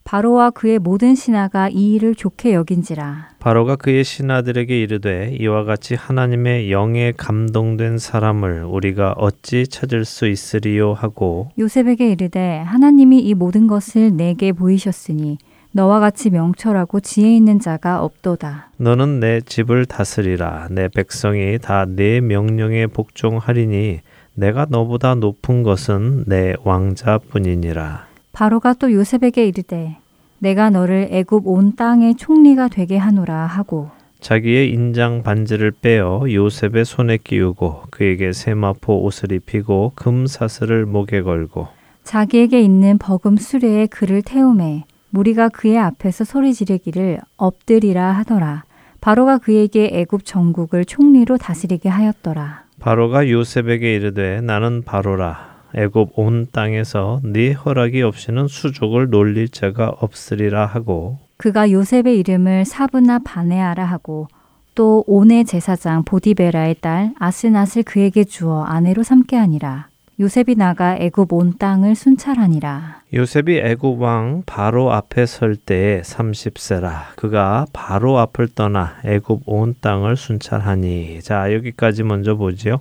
바로와 0.03 0.49
그의 0.51 0.79
모든 0.79 1.15
신하가 1.15 1.69
이 1.69 1.93
일을 1.95 2.13
좋게 2.15 2.53
여긴지라. 2.53 3.29
바로가 3.39 3.77
그의 3.77 4.03
신하들에게 4.03 4.81
이르되 4.81 5.35
이와 5.39 5.63
같이 5.63 5.95
하나님의 5.95 6.71
영에 6.71 7.13
감동된 7.15 7.97
사람을 7.97 8.63
우리가 8.65 9.13
어찌 9.17 9.65
찾을 9.67 10.05
수 10.05 10.27
있으리요 10.27 10.93
하고 10.93 11.49
요셉에게 11.57 12.11
이르되 12.11 12.59
하나님이 12.65 13.19
이 13.19 13.33
모든 13.33 13.67
것을 13.67 14.15
내게 14.15 14.51
보이셨으니 14.51 15.37
너와 15.71 15.99
같이 15.99 16.29
명철하고 16.29 16.99
지혜 16.99 17.35
있는 17.35 17.59
자가 17.59 18.03
없도다. 18.03 18.71
너는 18.77 19.19
내 19.19 19.41
집을 19.41 19.85
다스리라 19.87 20.67
내 20.69 20.87
백성이 20.89 21.57
다 21.59 21.85
내 21.87 22.19
명령에 22.21 22.87
복종하리니 22.87 24.01
내가 24.35 24.67
너보다 24.69 25.15
높은 25.15 25.63
것은 25.63 26.25
내 26.27 26.53
왕자뿐이니라. 26.63 28.12
바로가 28.33 28.73
또 28.73 28.91
요셉에게 28.91 29.47
이르되 29.47 29.97
내가 30.39 30.71
너를 30.71 31.07
애굽 31.11 31.47
온 31.47 31.75
땅의 31.75 32.15
총리가 32.15 32.67
되게 32.67 32.97
하노라 32.97 33.45
하고 33.45 33.91
자기의 34.21 34.71
인장 34.71 35.21
반지를 35.21 35.71
빼어 35.71 36.25
요셉의 36.27 36.83
손에 36.83 37.17
끼우고 37.17 37.83
그에게 37.91 38.33
세마포 38.33 39.03
옷을 39.03 39.31
입히고 39.33 39.91
금 39.95 40.25
사슬을 40.25 40.87
목에 40.87 41.21
걸고 41.21 41.67
자기에게 42.03 42.59
있는 42.59 42.97
버금 42.97 43.37
수레에 43.37 43.85
그를 43.85 44.23
태우매 44.23 44.85
무리가 45.11 45.49
그의 45.49 45.77
앞에서 45.77 46.23
소리 46.23 46.55
지르기를 46.55 47.19
엎드리라 47.37 48.13
하더라. 48.13 48.63
바로가 48.99 49.37
그에게 49.37 49.91
애굽 49.93 50.25
전국을 50.25 50.85
총리로 50.85 51.37
다스리게 51.37 51.87
하였더라. 51.87 52.63
바로가 52.79 53.29
요셉에게 53.29 53.95
이르되 53.95 54.41
나는 54.41 54.81
바로라 54.83 55.52
애굽 55.75 56.11
온 56.15 56.47
땅에서 56.51 57.19
네 57.23 57.51
허락이 57.51 58.01
없이는 58.01 58.47
수족을 58.47 59.09
놀릴 59.09 59.49
자가 59.49 59.89
없으리라 59.99 60.65
하고 60.65 61.17
그가 61.37 61.71
요셉의 61.71 62.17
이름을 62.19 62.65
사브나 62.65 63.19
바네아라 63.19 63.83
하고 63.83 64.27
또 64.75 65.03
온의 65.07 65.45
제사장 65.45 66.03
보디베라의 66.03 66.75
딸 66.81 67.13
아스낫을 67.19 67.83
그에게 67.85 68.23
주어 68.23 68.63
아내로 68.63 69.03
삼게 69.03 69.35
하니라. 69.35 69.87
요셉이 70.19 70.55
나가 70.55 70.95
애굽 70.95 71.33
온 71.33 71.57
땅을 71.57 71.95
순찰하니라. 71.95 73.01
요셉이 73.13 73.57
애굽 73.57 73.99
왕 73.99 74.43
바로 74.45 74.91
앞에 74.91 75.25
설 75.25 75.55
때에 75.55 76.01
30세라 76.01 77.15
그가 77.15 77.65
바로 77.73 78.19
앞을 78.19 78.49
떠나 78.53 78.95
애굽 79.05 79.41
온 79.47 79.75
땅을 79.81 80.15
순찰하니 80.15 81.21
자 81.21 81.51
여기까지 81.53 82.03
먼저 82.03 82.35
보지요. 82.35 82.79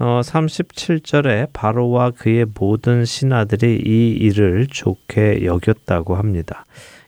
어, 0.00 0.20
37절에 0.22 1.48
바로와 1.52 2.12
그의 2.12 2.46
모든 2.54 3.04
신하들이 3.04 3.82
이 3.84 4.10
일을 4.12 4.68
좋게 4.68 5.44
여겼다고 5.44 6.14
합니다. 6.14 6.66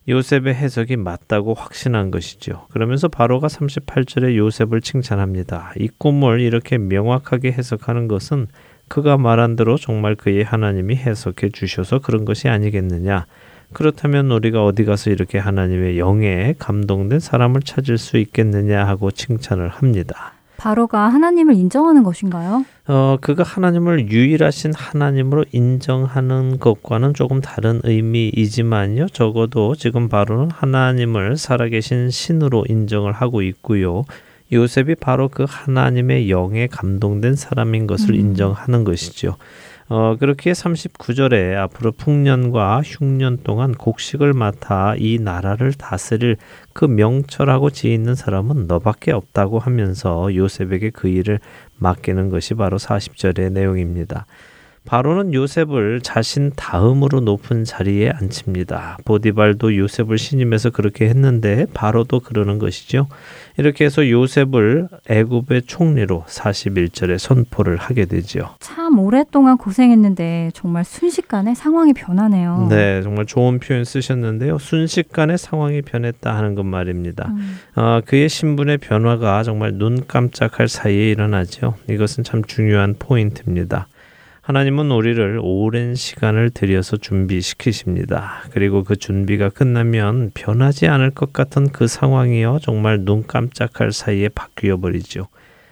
요셉의 0.09 0.55
해석이 0.55 0.96
맞다고 0.96 1.55
확신한 1.55 2.11
것이죠. 2.11 2.66
그러면서 2.70 3.07
바로가 3.07 3.46
38절에 3.46 4.37
요셉을 4.37 4.81
칭찬합니다. 4.81 5.72
이 5.79 5.88
꿈을 5.98 6.40
이렇게 6.40 6.79
명확하게 6.79 7.53
해석하는 7.53 8.09
것은 8.09 8.48
그가 8.88 9.18
말한 9.18 9.55
대로 9.55 9.76
정말 9.76 10.16
그의 10.16 10.42
하나님이 10.42 10.96
해석해 10.96 11.50
주셔서 11.50 12.00
그런 12.00 12.24
것이 12.24 12.48
아니겠느냐. 12.48 13.26
그렇다면 13.72 14.33
우리가 14.33 14.64
어디 14.64 14.85
가서 14.85 15.11
이렇게 15.11 15.38
하나님의 15.38 15.96
영에 15.96 16.57
감동된 16.59 17.20
사람을 17.20 17.62
찾을 17.62 17.98
수 17.98 18.16
있겠느냐 18.16 18.85
하고 18.85 19.12
칭찬을 19.12 19.68
합니다. 19.68 20.33
바로가 20.61 21.09
하나님을 21.09 21.55
인정하는 21.55 22.03
것인가요? 22.03 22.66
어, 22.87 23.16
그가 23.23 23.42
하나님을 23.44 24.11
유일하신 24.11 24.75
하나님으로 24.75 25.46
인정하는 25.53 26.59
것과는 26.59 27.14
조금 27.14 27.40
다른 27.40 27.81
의미이지만요. 27.83 29.07
적어도 29.09 29.75
지금 29.75 30.11
바로는 30.11 30.51
하나님을 30.51 31.38
살아계신 31.38 32.11
신으로 32.11 32.66
인정을 32.68 33.12
하고 33.12 33.40
있고요. 33.40 34.05
요셉이 34.53 34.96
바로 34.96 35.29
그 35.29 35.46
하나님의 35.49 36.29
영에 36.29 36.66
감동된 36.66 37.37
사람인 37.37 37.87
것을 37.87 38.11
음. 38.11 38.16
인정하는 38.16 38.85
것이죠. 38.85 39.37
어, 39.92 40.14
그렇게 40.16 40.53
39절에 40.53 41.57
앞으로 41.57 41.90
풍년과 41.90 42.83
흉년 42.85 43.38
동안 43.42 43.72
곡식을 43.72 44.35
맡아 44.35 44.94
이 44.96 45.18
나라를 45.18 45.72
다스릴 45.72 46.37
그 46.72 46.85
명철하고 46.85 47.70
지혜 47.70 47.92
있는 47.92 48.14
사람은 48.14 48.68
너밖에 48.68 49.11
없다고 49.11 49.59
하면서 49.59 50.33
요셉에게 50.33 50.90
그 50.90 51.09
일을 51.09 51.40
맡기는 51.79 52.29
것이 52.29 52.55
바로 52.55 52.79
40절의 52.79 53.50
내용입니다. 53.50 54.26
바로는 54.85 55.35
요셉을 55.35 56.01
자신 56.03 56.51
다음으로 56.57 57.21
높은 57.21 57.64
자리에 57.64 58.11
앉힙니다. 58.11 58.99
보디발도 59.05 59.77
요셉을 59.77 60.19
신임해서 60.19 60.71
그렇게 60.71 61.09
했는데 61.09 61.66
바로도 61.75 62.21
그러는 62.21 62.59
것이죠. 62.59 63.07
이렇게 63.59 63.85
해서 63.85 64.09
요셉을 64.09 64.88
애굽의 65.09 65.62
총리로 65.66 66.25
41절에 66.27 67.19
선포를 67.19 67.77
하게 67.77 68.07
되죠. 68.07 68.55
참 68.59 68.99
오랫동안 68.99 69.59
고생했는데 69.59 70.51
정말 70.55 70.85
순식간에 70.85 71.55
상황이 71.55 71.93
변하네요. 71.93 72.69
네, 72.71 73.03
정말 73.03 73.27
좋은 73.27 73.61
표현 73.61 73.85
쓰셨는데요. 73.85 74.59
순식간에 74.59 75.37
상황이 75.37 75.83
변했다 75.83 76.35
하는 76.35 76.55
것 76.55 76.64
말입니다. 76.64 77.29
음. 77.29 77.59
어, 77.77 78.01
그의 78.05 78.29
신분의 78.29 78.79
변화가 78.79 79.43
정말 79.43 79.75
눈 79.75 80.07
깜짝할 80.07 80.69
사이에 80.69 81.11
일어나죠. 81.11 81.75
이것은 81.88 82.25
참 82.25 82.43
중요한 82.45 82.97
포인트입니다. 82.99 83.87
하나님은 84.42 84.90
우리를 84.90 85.38
오랜 85.42 85.94
시간을 85.94 86.50
들여서 86.50 86.96
준비시키십니다. 86.96 88.44
그리고 88.50 88.85
그 88.85 88.96
준비가 88.96 89.50
끝나면 89.50 90.31
변하지 90.33 90.88
않을 90.88 91.11
것 91.11 91.33
같은 91.33 91.68
그 91.68 91.87
상황이요. 91.87 92.59
정말 92.62 93.05
눈 93.05 93.26
깜짝할 93.26 93.92
사이에 93.92 94.31
바뀌어 94.31 94.79
버리죠. 94.79 95.29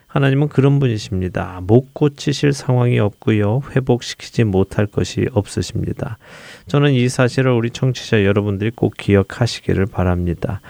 하나님은 0.07 0.49
그런 0.49 0.81
분이십니다. 0.81 1.61
못 1.65 1.93
고치실 1.95 2.53
상황이 2.53 2.99
없고요. 2.99 3.63
회복시키지 3.75 4.45
못할 4.45 4.87
것이 4.87 5.29
없으십니다. 5.33 6.19
저는 6.67 6.93
이 6.93 7.09
사실을 7.09 7.53
우리 7.53 7.71
청취자 7.71 8.25
여러분들이 8.25 8.71
꼭 8.75 8.95
기억하시기를 8.97 9.87
바랍니다. 9.87 10.61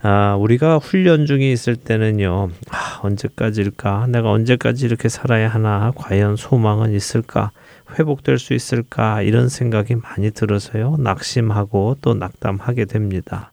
아, 0.00 0.36
우리가 0.36 0.78
훈련 0.78 1.26
중에 1.26 1.50
있을 1.50 1.74
때는요, 1.74 2.50
아, 2.70 3.00
언제까지일까? 3.02 4.06
내가 4.08 4.30
언제까지 4.30 4.86
이렇게 4.86 5.08
살아야 5.08 5.48
하나? 5.48 5.92
과연 5.96 6.36
소망은 6.36 6.92
있을까? 6.94 7.50
회복될 7.98 8.38
수 8.38 8.54
있을까? 8.54 9.22
이런 9.22 9.48
생각이 9.48 9.96
많이 9.96 10.30
들어서요, 10.30 10.96
낙심하고 10.98 11.96
또 12.00 12.14
낙담하게 12.14 12.84
됩니다. 12.84 13.50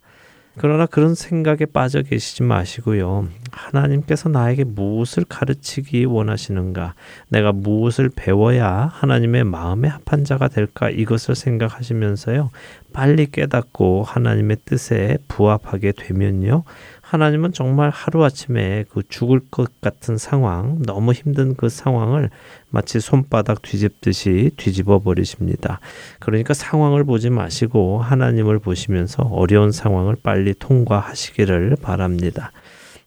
그러나 0.58 0.86
그런 0.86 1.16
생각에 1.16 1.66
빠져 1.66 2.02
계시지 2.02 2.44
마시고요. 2.44 3.28
하나님께서 3.52 4.30
나에게 4.30 4.64
무엇을 4.64 5.26
가르치기 5.28 6.06
원하시는가? 6.06 6.94
내가 7.28 7.52
무엇을 7.52 8.10
배워야 8.16 8.90
하나님의 8.94 9.44
마음에 9.44 9.90
합한 9.90 10.24
자가 10.24 10.48
될까? 10.48 10.90
이것을 10.90 11.36
생각하시면서요. 11.36 12.52
빨리 12.96 13.26
깨닫고 13.30 14.04
하나님의 14.04 14.58
뜻에 14.64 15.18
부합하게 15.28 15.92
되면요. 15.92 16.64
하나님은 17.02 17.52
정말 17.52 17.90
하루아침에 17.90 18.86
그 18.90 19.04
죽을 19.10 19.42
것 19.52 19.82
같은 19.82 20.18
상황, 20.18 20.82
너무 20.82 21.12
힘든 21.12 21.56
그 21.56 21.68
상황을 21.68 22.30
마치 22.70 23.02
손바닥 23.02 23.62
뒤집듯이 23.62 24.52
뒤집어 24.56 25.00
버리십니다. 25.00 25.82
그러니까 26.20 26.54
상황을 26.54 27.04
보지 27.04 27.30
마시고 27.32 28.00
하나님을 28.00 28.60
보시면서 28.60 29.24
어려운 29.24 29.74
상황을 29.74 30.16
빨리 30.24 30.54
통과하시기를 30.54 31.76
바랍니다. 31.82 32.54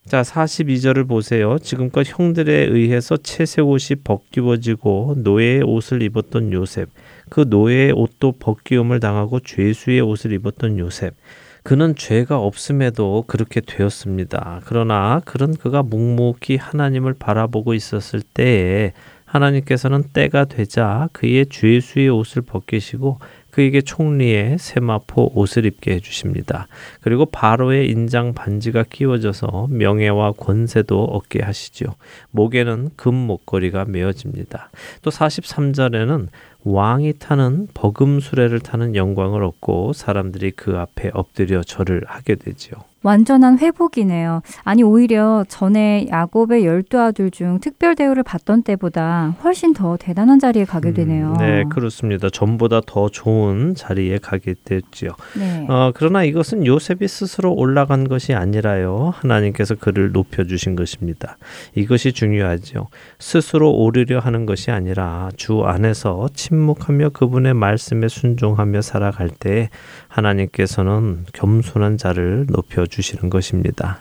자, 0.05 0.23
42절을 0.23 1.09
보세요. 1.09 1.59
지금껏 1.59 2.07
형들에 2.07 2.67
의해서 2.67 3.17
채색 3.17 3.67
옷이 3.67 4.01
벗기워지고 4.05 5.17
노예의 5.19 5.63
옷을 5.63 6.03
입었던 6.03 6.53
요셉, 6.53 6.89
그 7.31 7.47
노예의 7.49 7.93
옷도 7.93 8.33
벗기움을 8.33 9.01
당하고 9.01 9.41
죄수의 9.41 10.01
옷을 10.01 10.33
입었던 10.33 10.79
요셉. 10.79 11.15
그는 11.63 11.95
죄가 11.95 12.39
없음에도 12.39 13.25
그렇게 13.27 13.61
되었습니다. 13.61 14.63
그러나 14.65 15.21
그런 15.25 15.55
그가 15.55 15.83
묵묵히 15.83 16.57
하나님을 16.57 17.15
바라보고 17.15 17.75
있었을 17.75 18.23
때에 18.23 18.93
하나님께서는 19.27 20.05
때가 20.13 20.47
되자 20.47 21.09
그의 21.13 21.47
죄수의 21.47 22.09
옷을 22.09 22.43
벗기시고 22.43 23.19
그에게 23.59 23.81
총리의 23.81 24.57
세마포 24.61 25.33
옷을 25.35 25.67
입게 25.67 25.95
해주십니다. 25.95 26.69
그리고 27.01 27.27
바로의 27.27 27.91
인장 27.91 28.33
반지가 28.33 28.85
끼워져서 28.85 29.67
명예와 29.69 30.35
권세도 30.35 31.07
얻게 31.07 31.43
하시죠. 31.43 31.97
목에는 32.31 32.91
금 32.95 33.17
목걸이가 33.17 33.87
메어집니다. 33.87 34.71
또 35.03 35.11
43절에는 35.11 36.29
왕이 36.63 37.15
타는 37.19 37.67
버금 37.75 38.21
수레를 38.21 38.61
타는 38.61 38.95
영광을 38.95 39.43
얻고 39.43 39.93
사람들이 39.93 40.53
그 40.53 40.79
앞에 40.79 41.11
엎드려 41.13 41.65
절을 41.65 42.05
하게 42.07 42.37
되지요. 42.37 42.88
완전한 43.03 43.59
회복이네요. 43.59 44.43
아니 44.65 44.83
오히려 44.83 45.45
전에 45.49 46.07
야곱의 46.11 46.65
열두 46.65 46.99
아들 47.01 47.31
중 47.31 47.61
특별 47.61 47.95
대우를 47.95 48.23
받던 48.23 48.63
때보다 48.63 49.37
훨씬 49.43 49.73
더 49.73 49.97
대단한 49.97 50.39
자리에 50.39 50.65
가게 50.65 50.89
음, 50.89 50.95
되네요. 50.95 51.33
음, 51.33 51.39
네, 51.39 51.65
그렇습니다. 51.71 52.29
전보다 52.29 52.81
더 52.87 53.09
좋은 53.09 53.75
자리에 53.75 54.19
가게 54.19 54.55
됐지요. 54.65 55.11
네. 55.39 55.67
어, 55.69 55.93
그러나 55.95 56.25
이것은 56.25 56.67
요셉이 56.67 57.07
스스로 57.07 57.55
올라간 57.55 58.09
것이 58.09 58.35
아니라요. 58.35 59.13
하나님께서 59.17 59.77
그를 59.77 60.13
높여 60.13 60.45
주신 60.45 60.75
것입니다. 60.75 61.37
이것이 61.75 62.13
중요하죠. 62.13 62.89
스스로 63.19 63.73
오르려 63.73 64.19
하는 64.19 64.45
것이 64.47 64.71
아니라 64.71 65.31
주 65.37 65.63
안에서 65.65 66.29
침묵하며 66.35 67.11
그분의 67.11 67.55
말씀에 67.55 68.09
순종하며 68.09 68.83
살아갈 68.83 69.29
때 69.31 69.71
하나님께서는 70.09 71.27
겸손한 71.33 71.99
자를 71.99 72.47
높여 72.49 72.87
주시는 72.87 73.31
것입니다. 73.31 73.99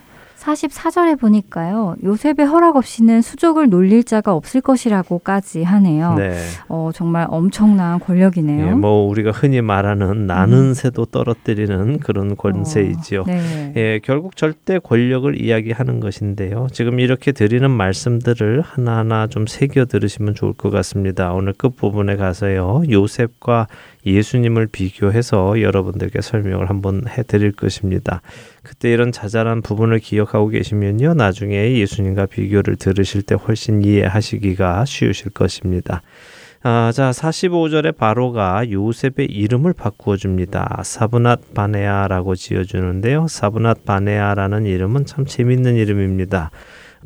44절에 0.47 1.19
보니까요. 1.19 1.95
요셉의 2.03 2.45
허락 2.47 2.77
없이는 2.77 3.21
수족을 3.21 3.69
놀릴 3.69 4.03
자가 4.03 4.33
없을 4.33 4.61
것이라고까지 4.61 5.63
하네요. 5.63 6.15
네. 6.15 6.37
어, 6.69 6.91
정말 6.93 7.27
엄청난 7.29 7.99
권력이네요. 7.99 8.67
예, 8.67 8.71
뭐 8.71 9.07
우리가 9.09 9.31
흔히 9.31 9.61
말하는 9.61 10.25
나는 10.25 10.57
음. 10.57 10.73
새도 10.73 11.05
떨어뜨리는 11.05 11.99
그런 11.99 12.37
권세이지요. 12.37 13.21
어, 13.21 13.25
네. 13.25 13.73
예, 13.75 13.99
결국 14.03 14.35
절대 14.35 14.79
권력을 14.79 15.39
이야기하는 15.39 15.99
것인데요. 15.99 16.67
지금 16.71 16.99
이렇게 16.99 17.31
드리는 17.33 17.69
말씀들을 17.69 18.61
하나하나 18.61 19.27
좀 19.27 19.47
새겨 19.47 19.85
들으시면 19.85 20.35
좋을 20.35 20.53
것 20.53 20.69
같습니다. 20.69 21.33
오늘 21.33 21.53
끝 21.53 21.75
부분에 21.75 22.15
가서요. 22.15 22.83
요셉과 22.89 23.67
예수님을 24.05 24.67
비교해서 24.67 25.61
여러분들께 25.61 26.21
설명을 26.21 26.69
한번 26.69 27.03
해 27.07 27.23
드릴 27.23 27.51
것입니다. 27.51 28.21
그때 28.63 28.91
이런 28.91 29.11
자잘한 29.11 29.61
부분을 29.61 29.99
기억하고 29.99 30.49
계시면요. 30.49 31.13
나중에 31.13 31.77
예수님과 31.79 32.27
비교를 32.27 32.75
들으실 32.77 33.21
때 33.23 33.35
훨씬 33.35 33.83
이해하시기가 33.83 34.85
쉬우실 34.85 35.31
것입니다. 35.31 36.01
아, 36.63 36.91
자, 36.93 37.11
45절에 37.11 37.95
바로가 37.95 38.71
요셉의 38.71 39.27
이름을 39.29 39.73
바꾸어 39.73 40.17
줍니다. 40.17 40.81
사브낫 40.83 41.53
바네아라고 41.53 42.35
지어 42.35 42.63
주는데요. 42.63 43.27
사브낫 43.27 43.85
바네아라는 43.85 44.65
이름은 44.65 45.05
참 45.05 45.25
재밌는 45.25 45.75
이름입니다. 45.75 46.51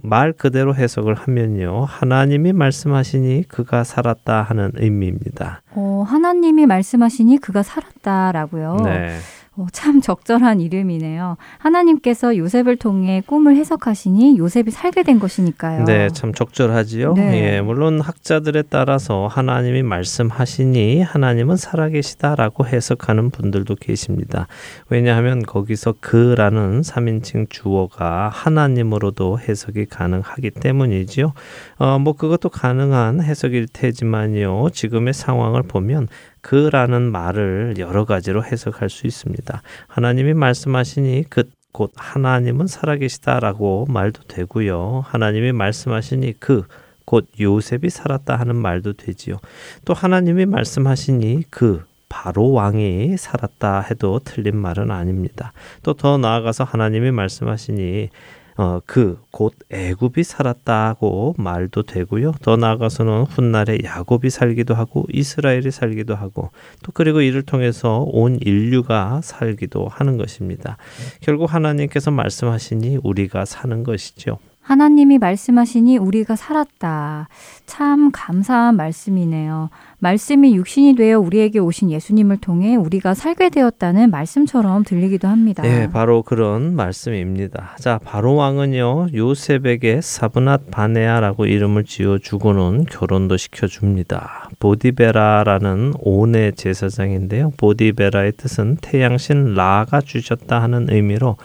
말 0.04 0.34
그대로 0.34 0.76
해석을 0.76 1.14
하면요. 1.14 1.86
하나님이 1.86 2.54
말씀하시니 2.54 3.46
그가 3.48 3.84
살았다 3.84 4.42
하는 4.42 4.72
의미입니다. 4.76 5.62
어, 5.72 6.04
하나님이 6.08 6.66
말씀하시니 6.66 7.38
그가 7.40 7.64
살았다라고요. 7.64 8.78
네. 8.84 9.18
어, 9.58 9.68
참 9.74 10.00
적절한 10.00 10.62
이름이네요. 10.62 11.36
하나님께서 11.58 12.38
요셉을 12.38 12.78
통해 12.78 13.22
꿈을 13.26 13.58
해석하시니 13.58 14.38
요셉이 14.38 14.72
살게 14.72 15.04
된 15.04 15.20
것이니까요. 15.20 15.84
네, 15.84 16.08
참 16.14 16.34
적절하지요. 16.34 17.14
네. 17.16 17.56
예, 17.56 17.62
물론 17.62 18.00
학자들에 18.00 18.64
따라서 18.70 19.28
하나님이 19.28 19.84
말씀하시니 19.84 21.02
하나님은 21.02 21.58
살아계시다라고 21.58 22.66
해석하는 22.66 23.30
분들도 23.30 23.76
계십니다. 23.76 24.48
왜냐하면 24.88 25.44
거기서 25.44 25.96
그라는 26.00 26.80
3인칭 26.80 27.50
주어가 27.50 28.30
하나님으로도 28.30 29.40
해석이 29.40 29.88
가능하기 29.88 30.52
때문이지요. 30.52 31.34
어, 31.78 32.00
뭐 32.00 32.14
그것도 32.14 32.48
가능한 32.48 33.22
해석일 33.22 33.68
테지만요. 33.74 34.70
지금의 34.72 35.14
상황을 35.14 35.64
보면 35.64 36.08
그라는 36.42 37.12
말을 37.12 37.76
여러 37.78 38.06
가지로 38.06 38.44
해석할 38.44 38.90
수 38.90 39.08
있습니다. 39.08 39.62
하나님이 39.88 40.34
말씀하시니 40.34 41.26
그 41.30 41.44
곧 41.72 41.92
하나님은 41.96 42.68
살아계시다라고 42.68 43.88
말도 43.90 44.24
되고요. 44.24 45.04
하나님이 45.06 45.52
말씀하시니 45.54 46.40
그곧 46.40 47.28
요셉이 47.40 47.90
살았다 47.90 48.36
하는 48.36 48.56
말도 48.56 48.94
되지요. 48.94 49.38
또 49.86 49.94
하나님이 49.94 50.46
말씀하시니 50.46 51.46
그 51.50 51.84
바로 52.10 52.52
왕이 52.52 53.16
살았다 53.18 53.82
해도 53.82 54.20
틀린 54.24 54.58
말은 54.58 54.92
아닙니다. 54.92 55.54
또 55.82 55.94
더 55.94 56.18
나아가서 56.18 56.66
하나님이 56.66 57.12
말씀하시니 57.12 58.10
어, 58.58 58.80
그 58.86 59.18
곧 59.32 59.54
애굽이 59.70 60.24
살았다고 60.24 61.36
말도 61.38 61.84
되고요. 61.84 62.34
더 62.42 62.58
나아가서는 62.58 63.24
훗날에 63.24 63.80
야곱이 63.84 64.30
살기도 64.30 64.76
하고 64.76 65.06
이스라엘이 65.12 65.72
살기도 65.72 66.16
하고 66.16 66.52
또 66.84 66.92
그리고 66.92 67.22
이를 67.22 67.42
통해서 67.42 68.06
온 68.08 68.38
인류가 68.42 69.22
살기도 69.24 69.88
하는 69.88 70.18
것입니다. 70.18 70.78
결국 71.22 71.54
하나님께서 71.54 72.12
말씀하시니 72.12 73.00
우리가 73.04 73.46
사는 73.46 73.84
것이죠. 73.84 74.38
하나님이 74.62 75.18
말씀하시니 75.18 75.98
우리가 75.98 76.36
살았다. 76.36 77.28
참 77.66 78.12
감사한 78.12 78.78
말씀이네요. 78.78 79.70
말씀이 80.00 80.56
육신이 80.56 80.96
되어 80.96 81.20
우리에게 81.20 81.60
오신 81.60 81.92
예수님을 81.92 82.38
통해 82.38 82.76
우리가 82.76 83.14
살게 83.14 83.50
되었다는 83.50 84.12
말씀처럼 84.12 84.84
들리기도 84.84 85.28
합니다. 85.28 85.64
네, 85.64 85.90
바로 85.90 86.22
그런 86.22 86.76
말씀입니다. 86.76 87.76
자, 87.80 88.00
바로 88.04 88.36
왕은요 88.36 89.10
요셉에게 89.14 90.02
사브낫 90.02 90.72
바네아라고 90.72 91.46
이름을 91.46 91.84
지어 91.86 92.18
주고는 92.18 92.86
결혼도 92.86 93.38
시켜 93.38 93.68
줍니다. 93.68 94.50
보디베라라는 94.60 95.94
온의 96.00 96.54
제사장인데요. 96.54 97.52
보디베라의 97.58 98.34
뜻은 98.38 98.78
태양신 98.82 99.54
라가 99.56 100.02
주셨다 100.02 100.62
하는 100.62 100.88
의미로 100.90 101.38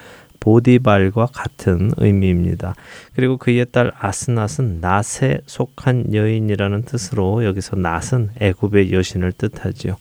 보디발과 0.46 1.26
같은 1.32 1.90
의미입니다. 1.96 2.76
그리고 3.16 3.36
그의 3.36 3.66
딸 3.72 3.90
아스낫은 3.98 4.78
낫에 4.80 5.38
속한 5.44 6.14
여인이라는 6.14 6.82
뜻으로 6.84 7.44
여기서 7.44 7.74
낫은 7.74 8.30
애굽의 8.38 8.92
여신을 8.92 9.32
뜻하지요. 9.32 9.96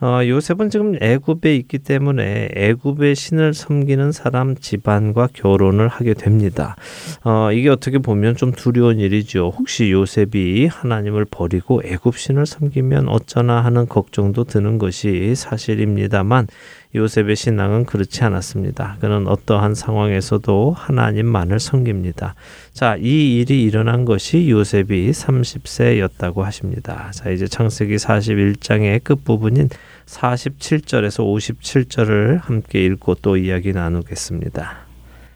어, 0.00 0.20
요셉은 0.24 0.70
지금 0.70 0.94
애굽에 1.02 1.56
있기 1.56 1.78
때문에 1.78 2.50
애굽의 2.54 3.16
신을 3.16 3.52
섬기는 3.52 4.12
사람 4.12 4.54
집안과 4.54 5.30
결혼을 5.32 5.88
하게 5.88 6.14
됩니다. 6.14 6.76
어, 7.24 7.50
이게 7.50 7.68
어떻게 7.68 7.98
보면 7.98 8.36
좀 8.36 8.52
두려운 8.52 9.00
일이죠. 9.00 9.52
혹시 9.58 9.90
요셉이 9.90 10.66
하나님을 10.66 11.24
버리고 11.24 11.82
애굽 11.84 12.16
신을 12.16 12.46
섬기면 12.46 13.08
어쩌나 13.08 13.64
하는 13.64 13.88
걱정도 13.88 14.44
드는 14.44 14.78
것이 14.78 15.34
사실입니다만 15.34 16.46
요셉의 16.94 17.36
신앙은 17.36 17.84
그렇지 17.84 18.24
않았습니다. 18.24 18.96
그는 19.00 19.26
어떠한 19.26 19.74
상황에서도 19.74 20.72
하나님만을 20.76 21.60
섬깁니다. 21.60 22.34
자, 22.72 22.96
이 22.96 23.38
일이 23.38 23.62
일어난 23.62 24.04
것이 24.06 24.48
요셉이 24.48 25.10
30세였다고 25.10 26.40
하십니다. 26.40 27.10
자, 27.12 27.30
이제 27.30 27.46
창세기 27.46 27.96
41장의 27.96 29.04
끝부분인 29.04 29.68
47절에서 30.06 31.24
57절을 31.24 32.40
함께 32.42 32.84
읽고 32.86 33.16
또 33.16 33.36
이야기 33.36 33.72
나누겠습니다. 33.72 34.88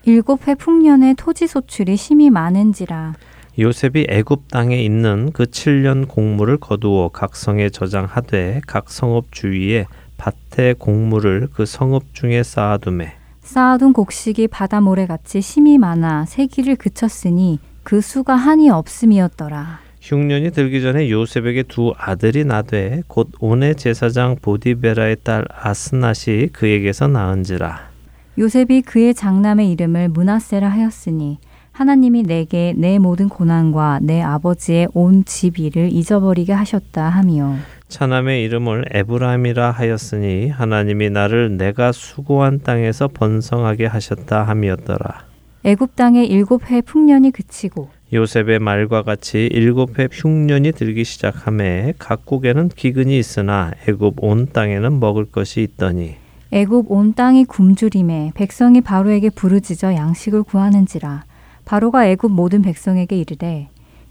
일곱 0.05 0.49
해 0.49 0.55
풍년의 0.55 1.15
토지 1.15 1.47
소출이 1.47 1.97
심히 1.97 2.31
많은지라 2.31 3.15
요셉이 3.59 4.07
애굽 4.09 4.49
땅에 4.49 4.83
있는 4.83 5.31
그 5.33 5.45
7년 5.45 6.09
공물을 6.09 6.57
거두어 6.57 7.11
각 7.11 7.37
성에 7.37 7.69
저장하되 7.69 8.63
각 8.67 8.91
성읍 8.91 9.27
주위에 9.31 9.87
밭의 10.23 10.75
곡물을 10.75 11.49
그 11.53 11.67
성읍 11.67 12.15
중에 12.15 12.43
쌓아두매 12.45 13.13
쌓아둔 13.43 13.93
곡식이 13.93 14.47
바다 14.49 14.81
모래같이 14.81 15.41
심이 15.41 15.79
많아 15.79 16.27
세기를 16.27 16.77
그쳤으니 16.77 17.59
그 17.83 18.01
수가 18.01 18.37
한이 18.37 18.71
없음이었더라. 18.71 19.81
흉년이 20.01 20.53
들기 20.53 20.81
전에 20.81 21.11
요셉에게 21.11 21.65
두 21.65 21.93
아들이 21.99 22.45
나되 22.45 23.03
곧 23.09 23.31
온의 23.41 23.75
제사장 23.75 24.37
보디베라의 24.41 25.17
딸 25.25 25.45
아스낫이 25.53 26.49
그에게서 26.53 27.09
낳은지라. 27.09 27.91
요셉이 28.39 28.83
그의 28.83 29.15
장남의 29.15 29.71
이름을 29.73 30.09
문하세라 30.09 30.69
하였으니 30.69 31.39
하나님이 31.73 32.23
내게 32.23 32.75
내 32.77 32.99
모든 32.99 33.29
고난과 33.29 34.01
내 34.03 34.23
아버지의 34.23 34.89
온 34.95 35.25
집 35.25 35.59
일을 35.59 35.93
잊어버리게 35.93 36.53
하셨다 36.53 37.09
하미요. 37.09 37.57
차남의 37.93 38.43
이름을 38.45 38.87
에브라임이라 38.91 39.71
하였으니 39.71 40.49
하나님이 40.49 41.11
나를 41.11 41.59
내가 41.59 41.93
수고한 41.93 42.61
땅에서 42.63 43.07
번성하게 43.09 43.85
하셨다 43.85 44.45
함이었더라. 44.45 45.27
애굽 45.65 45.95
땅에 45.95 46.25
일곱 46.25 46.71
해 46.71 46.81
풍년이 46.81 47.33
그치고 47.33 47.91
요셉의 48.11 48.61
말과 48.61 49.03
같이 49.03 49.47
일곱 49.53 49.99
해 49.99 50.09
흉년이 50.11 50.73
들기 50.73 51.05
시작함에 51.05 51.93
각국에는 51.99 52.71
기근이 52.71 53.19
있으나 53.19 53.73
애굽 53.87 54.25
온 54.25 54.49
땅에는 54.51 54.99
먹을 54.99 55.27
것이 55.27 55.61
있더니 55.61 56.15
애굽 56.51 56.91
온 56.91 57.13
땅이 57.13 57.45
굶주림에 57.45 58.33
백성이 58.35 58.81
바로에게 58.81 59.29
부르짖어 59.31 59.95
양식을 59.95 60.45
구하는지라 60.45 61.25
바로가 61.67 62.09
애굽 62.09 62.33
모든 62.33 62.63
백성에게 62.63 63.19
이르되 63.19 63.69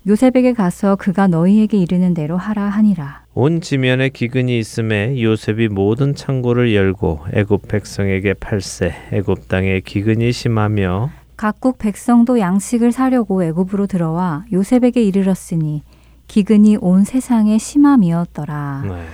요셉에게 0.07 0.53
가서 0.53 0.95
그가 0.95 1.27
너희에게 1.27 1.77
이르는 1.77 2.13
대로 2.13 2.38
하라 2.38 2.63
하니라. 2.63 3.20
온 3.34 3.61
지면에 3.61 4.09
기근이 4.09 4.59
있음에 4.59 5.21
요셉이 5.21 5.69
모든 5.69 6.13
창고를 6.15 6.75
열고 6.75 7.27
애굽 7.34 7.69
백성에게 7.69 8.34
팔세 8.34 8.93
애굽 9.13 9.47
땅에 9.47 9.79
기근이 9.79 10.34
심하며 10.34 11.11
각국 11.38 11.77
백성도 11.77 12.39
양식을 12.39 12.91
사려고 12.91 13.41
애굽으로 13.41 13.88
들어와 13.88 14.43
요셉에게 14.51 15.01
이르렀으니 15.01 15.82
기근이 16.27 16.77
온 16.82 17.05
세상에 17.05 17.57
심함이었더라. 17.57 18.84
네. 18.86 19.05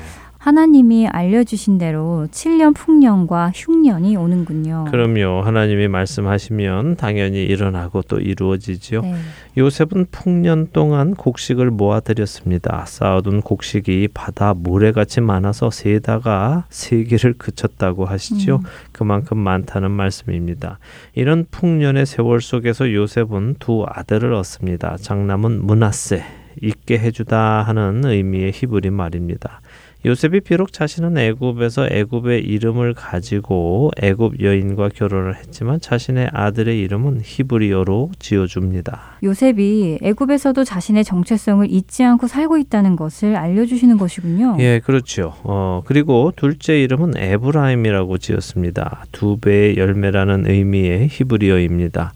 하나님이 0.47 1.07
알려주신 1.09 1.77
대로 1.77 2.25
7년 2.31 2.73
풍년과 2.73 3.51
흉년이 3.53 4.15
오는군요. 4.15 4.85
그럼요. 4.89 5.41
하나님이 5.41 5.89
말씀하시면 5.89 6.95
당연히 6.95 7.43
일어나고 7.43 8.03
또 8.03 8.17
이루어지지요. 8.17 9.01
네. 9.01 9.15
요셉은 9.57 10.05
풍년 10.09 10.69
동안 10.71 11.15
곡식을 11.15 11.69
모아들였습니다. 11.71 12.85
쌓아둔 12.87 13.41
곡식이 13.41 14.07
바다 14.13 14.53
모래같이 14.53 15.19
많아서 15.19 15.69
세다가 15.69 16.63
세기를 16.69 17.33
그쳤다고 17.37 18.05
하시죠. 18.05 18.61
음. 18.63 18.69
그만큼 18.93 19.39
많다는 19.39 19.91
말씀입니다. 19.91 20.79
이런 21.13 21.45
풍년의 21.51 22.05
세월 22.05 22.39
속에서 22.39 22.93
요셉은 22.93 23.57
두 23.59 23.85
아들을 23.85 24.31
얻습니다. 24.33 24.95
장남은 24.95 25.65
문하세, 25.65 26.23
있게 26.61 26.97
해주다 26.99 27.63
하는 27.63 28.03
의미의 28.05 28.51
히브리 28.53 28.89
말입니다. 28.91 29.61
요셉이 30.05 30.41
비록 30.41 30.71
자신은 30.71 31.17
애굽에서 31.17 31.87
애굽의 31.91 32.43
이름을 32.43 32.93
가지고 32.93 33.91
애굽 34.01 34.41
여인과 34.41 34.89
결혼을 34.95 35.35
했지만 35.35 35.81
자신의 35.81 36.29
아들의 36.31 36.79
이름은 36.79 37.21
히브리어로 37.23 38.11
지어줍니다. 38.19 39.17
요셉이 39.23 39.99
애굽에서도 40.01 40.63
자신의 40.63 41.03
정체성을 41.03 41.69
잊지 41.69 42.03
않고 42.03 42.27
살고 42.27 42.57
있다는 42.57 42.95
것을 42.95 43.35
알려주시는 43.35 43.97
것이군요. 43.97 44.57
예, 44.59 44.79
그렇죠. 44.79 45.33
어, 45.43 45.81
그리고 45.85 46.31
둘째 46.35 46.79
이름은 46.81 47.17
에브라임이라고 47.17 48.19
지었습니다. 48.19 49.05
두 49.11 49.37
배의 49.39 49.77
열매라는 49.77 50.49
의미의 50.49 51.07
히브리어입니다. 51.09 52.13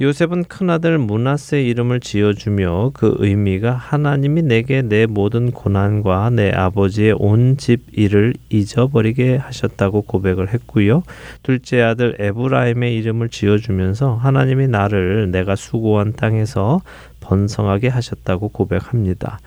요셉은 0.00 0.44
큰아들 0.44 0.98
문하세 0.98 1.62
이름을 1.62 2.00
지어주며 2.00 2.90
그 2.94 3.14
의미가 3.18 3.72
하나님이 3.72 4.42
내게 4.42 4.82
내 4.82 5.06
모든 5.06 5.52
고난과 5.52 6.30
내 6.30 6.50
아버지의 6.50 7.14
온 7.16 7.56
집 7.56 7.82
일을 7.92 8.34
잊어버리게 8.50 9.36
하셨다고 9.36 10.02
고백을 10.02 10.52
했고요. 10.52 11.04
둘째 11.44 11.80
아들 11.80 12.16
에브라임의 12.18 12.96
이름을 12.96 13.28
지어주면서 13.28 14.16
하나님이 14.16 14.66
나를 14.66 15.30
내가 15.30 15.54
수고한 15.54 16.12
땅에서 16.14 16.80
번성하게 17.20 17.86
하셨다고 17.88 18.48
고백합니다. 18.48 19.38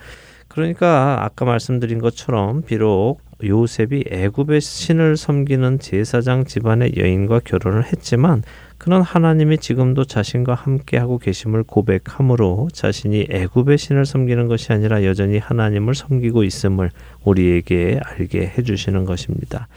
그러니까 0.48 1.24
아까 1.24 1.44
말씀드린 1.44 1.98
것처럼 1.98 2.62
비록 2.62 3.20
요셉이 3.42 4.04
애굽의 4.10 4.60
신을 4.60 5.16
섬기는 5.16 5.78
제사장 5.78 6.44
집안의 6.44 6.94
여인과 6.96 7.40
결혼을 7.44 7.84
했지만 7.84 8.42
그는 8.78 9.00
하나님이 9.00 9.58
지금도 9.58 10.04
자신과 10.04 10.54
함께하고 10.54 11.18
계심을 11.18 11.64
고백함으로 11.64 12.68
자신이 12.72 13.26
애굽의 13.30 13.78
신을 13.78 14.06
섬기는 14.06 14.46
것이 14.46 14.72
아니라 14.72 15.04
여전히 15.04 15.38
하나님을 15.38 15.94
섬기고 15.94 16.44
있음을 16.44 16.90
우리에게 17.24 18.00
알게 18.04 18.52
해주시는 18.56 19.04
것입니다. 19.04 19.68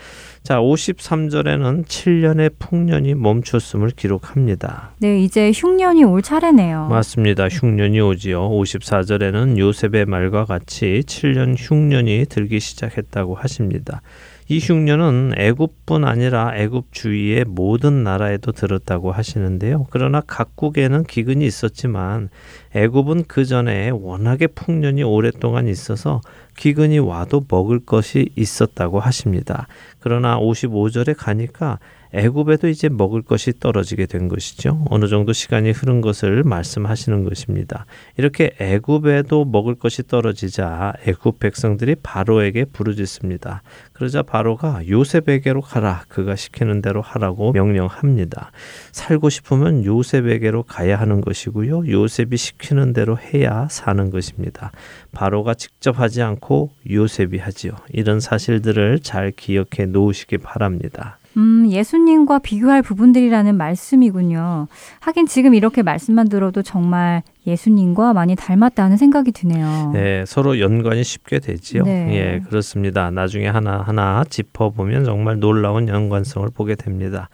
자, 0.44 0.60
53절에는 0.60 1.86
7년의 1.86 2.54
풍년이 2.58 3.14
멈췄음을 3.14 3.92
기록합니다. 3.92 4.92
네, 5.00 5.20
이제 5.20 5.52
흉년이 5.54 6.04
올 6.04 6.24
차례네요. 6.24 6.88
맞습니다. 6.88 7.48
흉년이 7.48 8.00
오지요. 8.02 8.50
54절에는 8.50 9.60
요셉의 9.60 10.06
말과 10.08 10.46
같이 10.46 11.04
7년 11.06 11.56
흉년이 11.58 12.26
들기 12.28 12.60
시작했다고 12.60 13.36
하십니다. 13.36 14.02
이 14.48 14.60
흉년은 14.60 15.34
애굽뿐 15.38 16.04
아니라 16.04 16.56
애굽 16.56 16.92
주위의 16.92 17.46
모든 17.48 18.04
나라에도 18.04 18.52
들었다고 18.52 19.12
하시는데요. 19.12 19.88
그러나 19.90 20.22
각국에는 20.22 21.04
기근이 21.04 21.46
있었지만 21.46 22.30
애굽은 22.76 23.26
그 23.28 23.46
전에 23.46 23.90
워낙에 23.90 24.48
풍년이 24.48 25.04
오랫동안 25.04 25.68
있어서 25.68 26.22
기근이 26.58 27.00
와도 27.00 27.44
먹을 27.48 27.80
것이 27.80 28.30
있었다고 28.36 29.00
하십니다. 29.00 29.68
그러나 30.00 30.38
55절에 30.38 31.16
가니까 31.18 31.80
애굽에도 32.14 32.68
이제 32.68 32.90
먹을 32.90 33.22
것이 33.22 33.54
떨어지게 33.58 34.06
된 34.06 34.28
것이죠. 34.28 34.86
어느 34.90 35.08
정도 35.08 35.32
시간이 35.32 35.72
흐른 35.72 36.02
것을 36.02 36.44
말씀하시는 36.44 37.24
것입니다. 37.24 37.86
이렇게 38.18 38.52
애굽에도 38.60 39.46
먹을 39.46 39.76
것이 39.76 40.06
떨어지자 40.06 40.94
애굽 41.08 41.40
백성들이 41.40 41.96
바로에게 42.04 42.66
부르짖습니다. 42.66 43.64
그러자 43.94 44.24
바로가 44.24 44.88
요셉에게로 44.90 45.62
가라. 45.62 46.04
그가 46.10 46.36
시키는 46.36 46.82
대로 46.82 47.02
하라고 47.02 47.54
명령합니다. 47.54 48.52
살고 48.92 49.30
싶으면 49.30 49.86
요셉에게로 49.86 50.64
가야 50.64 51.00
하는 51.00 51.22
것이고요. 51.22 51.88
요셉이 51.88 52.36
시키는 52.36 52.94
대로 52.94 53.18
해야 53.18 53.68
사는 53.70 54.10
것입니다. 54.10 54.72
바로가 55.14 55.54
직접 55.54 56.00
하지 56.00 56.22
않고 56.22 56.72
요셉이 56.90 57.38
하지요. 57.38 57.74
이런 57.94 58.20
사실들을 58.20 59.00
잘 59.00 59.32
기억해 59.32 59.86
놓으시기 59.88 60.40
바랍니다. 60.40 61.20
음, 61.38 61.70
예수님과 61.70 62.40
비교할 62.40 62.82
부분들이라는 62.82 63.56
말씀이군요. 63.56 64.68
하긴 65.00 65.28
지금 65.28 65.54
이렇게 65.54 65.82
말씀만 65.82 66.30
들어도 66.30 66.62
정말 66.62 67.24
예수님과 67.48 68.14
많이 68.14 68.36
닮았다는 68.36 68.98
생각이 68.98 69.32
드네요. 69.32 69.92
네, 69.94 70.24
서로 70.28 70.60
연관이 70.60 71.04
쉽게 71.04 71.40
되지요. 71.40 71.84
네. 71.84 72.16
예, 72.16 72.40
그렇습니다. 72.48 73.10
나중에 73.12 73.48
하나하나 73.48 74.24
짚어보면 74.30 75.06
정말 75.06 75.40
놀라운 75.40 75.88
연관성을 75.88 76.50
보게 76.54 76.76
됩니다. 76.76 77.30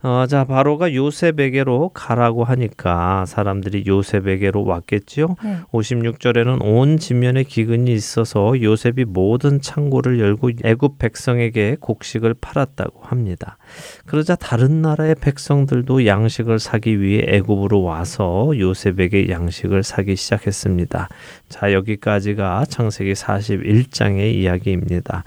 어, 0.00 0.26
자, 0.28 0.44
바로가 0.44 0.94
요셉에게로 0.94 1.90
가라고 1.92 2.44
하니까 2.44 3.26
사람들이 3.26 3.84
요셉에게로 3.86 4.64
왔겠지요. 4.64 5.34
네. 5.42 5.56
56절에는 5.72 6.58
온 6.62 6.98
지면에 6.98 7.42
기근이 7.42 7.92
있어서 7.92 8.60
요셉이 8.62 9.06
모든 9.06 9.60
창고를 9.60 10.20
열고 10.20 10.50
애굽 10.62 10.98
백성에게 10.98 11.78
곡식을 11.80 12.34
팔았다고 12.40 13.02
합니다. 13.02 13.58
그러자 14.06 14.36
다른 14.36 14.82
나라의 14.82 15.16
백성들도 15.20 16.06
양식을 16.06 16.60
사기 16.60 17.00
위해 17.00 17.24
애굽으로 17.26 17.82
와서 17.82 18.52
요셉에게 18.56 19.28
양식을 19.30 19.82
사기 19.82 20.14
시작했습니다. 20.14 21.08
자, 21.48 21.72
여기까지가 21.72 22.66
창세기 22.68 23.14
41장의 23.14 24.32
이야기입니다. 24.34 25.24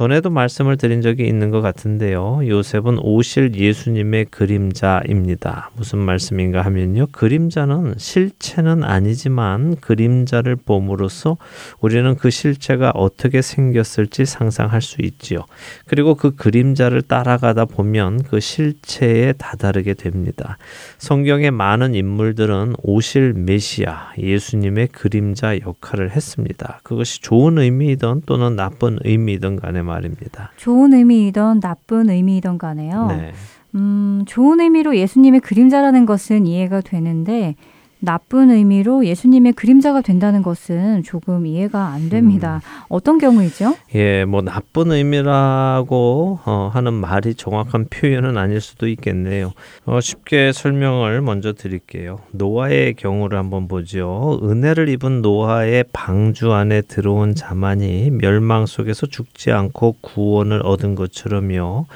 전에도 0.00 0.30
말씀을 0.30 0.78
드린 0.78 1.02
적이 1.02 1.26
있는 1.26 1.50
것 1.50 1.60
같은데요. 1.60 2.40
요셉은 2.46 3.00
오실 3.00 3.54
예수님의 3.54 4.28
그림자입니다. 4.30 5.72
무슨 5.76 5.98
말씀인가 5.98 6.62
하면요. 6.62 7.08
그림자는 7.12 7.96
실체는 7.98 8.82
아니지만 8.82 9.76
그림자를 9.76 10.56
봄으로써 10.56 11.36
우리는 11.82 12.14
그 12.14 12.30
실체가 12.30 12.92
어떻게 12.94 13.42
생겼을지 13.42 14.24
상상할 14.24 14.80
수 14.80 15.02
있지요. 15.02 15.44
그리고 15.86 16.14
그 16.14 16.34
그림자를 16.34 17.02
따라가다 17.02 17.66
보면 17.66 18.22
그 18.22 18.40
실체에 18.40 19.34
다다르게 19.34 19.92
됩니다. 19.92 20.56
성경의 20.96 21.50
많은 21.50 21.94
인물들은 21.94 22.76
오실 22.82 23.34
메시아, 23.34 24.12
예수님의 24.16 24.88
그림자 24.92 25.58
역할을 25.58 26.12
했습니다. 26.12 26.80
그것이 26.84 27.20
좋은 27.20 27.58
의미이든 27.58 28.22
또는 28.24 28.56
나쁜 28.56 28.98
의미이든 29.04 29.56
간에 29.56 29.89
말입니다. 29.90 30.52
좋은 30.56 30.94
의미이던 30.94 31.60
나쁜 31.60 32.08
의미이던 32.08 32.58
간에요. 32.58 33.06
네. 33.08 33.32
음, 33.74 34.24
좋은 34.26 34.60
의미로 34.60 34.96
예수님의 34.96 35.40
그림자라는 35.40 36.06
것은 36.06 36.46
이해가 36.46 36.80
되는데 36.80 37.54
나쁜 38.00 38.50
의미로 38.50 39.04
예수님의 39.04 39.52
그림자가 39.52 40.00
된다는 40.00 40.42
것은 40.42 41.02
조금 41.02 41.46
이해가 41.46 41.88
안 41.88 42.08
됩니다. 42.08 42.60
어떤 42.88 43.18
경우이죠? 43.18 43.76
예, 43.94 44.24
뭐 44.24 44.42
나쁜 44.42 44.90
의미라고 44.92 46.40
어, 46.44 46.70
하는 46.72 46.94
말이 46.94 47.34
정확한 47.34 47.86
표현은 47.90 48.36
아닐 48.36 48.60
수도 48.60 48.88
있겠네요. 48.88 49.52
어, 49.84 50.00
쉽게 50.00 50.52
설명을 50.52 51.20
먼저 51.20 51.52
드릴게요. 51.52 52.20
노아의 52.32 52.94
경우를 52.94 53.38
한번 53.38 53.68
보죠. 53.68 54.40
은혜를 54.42 54.88
입은 54.88 55.22
노아의 55.22 55.84
방주 55.92 56.52
안에 56.52 56.82
들어온 56.82 57.34
자만이 57.34 58.10
멸망 58.10 58.66
속에서 58.66 59.06
죽지 59.06 59.52
않고 59.52 59.96
구원을 60.00 60.62
얻은 60.64 60.94
것처럼요. 60.94 61.86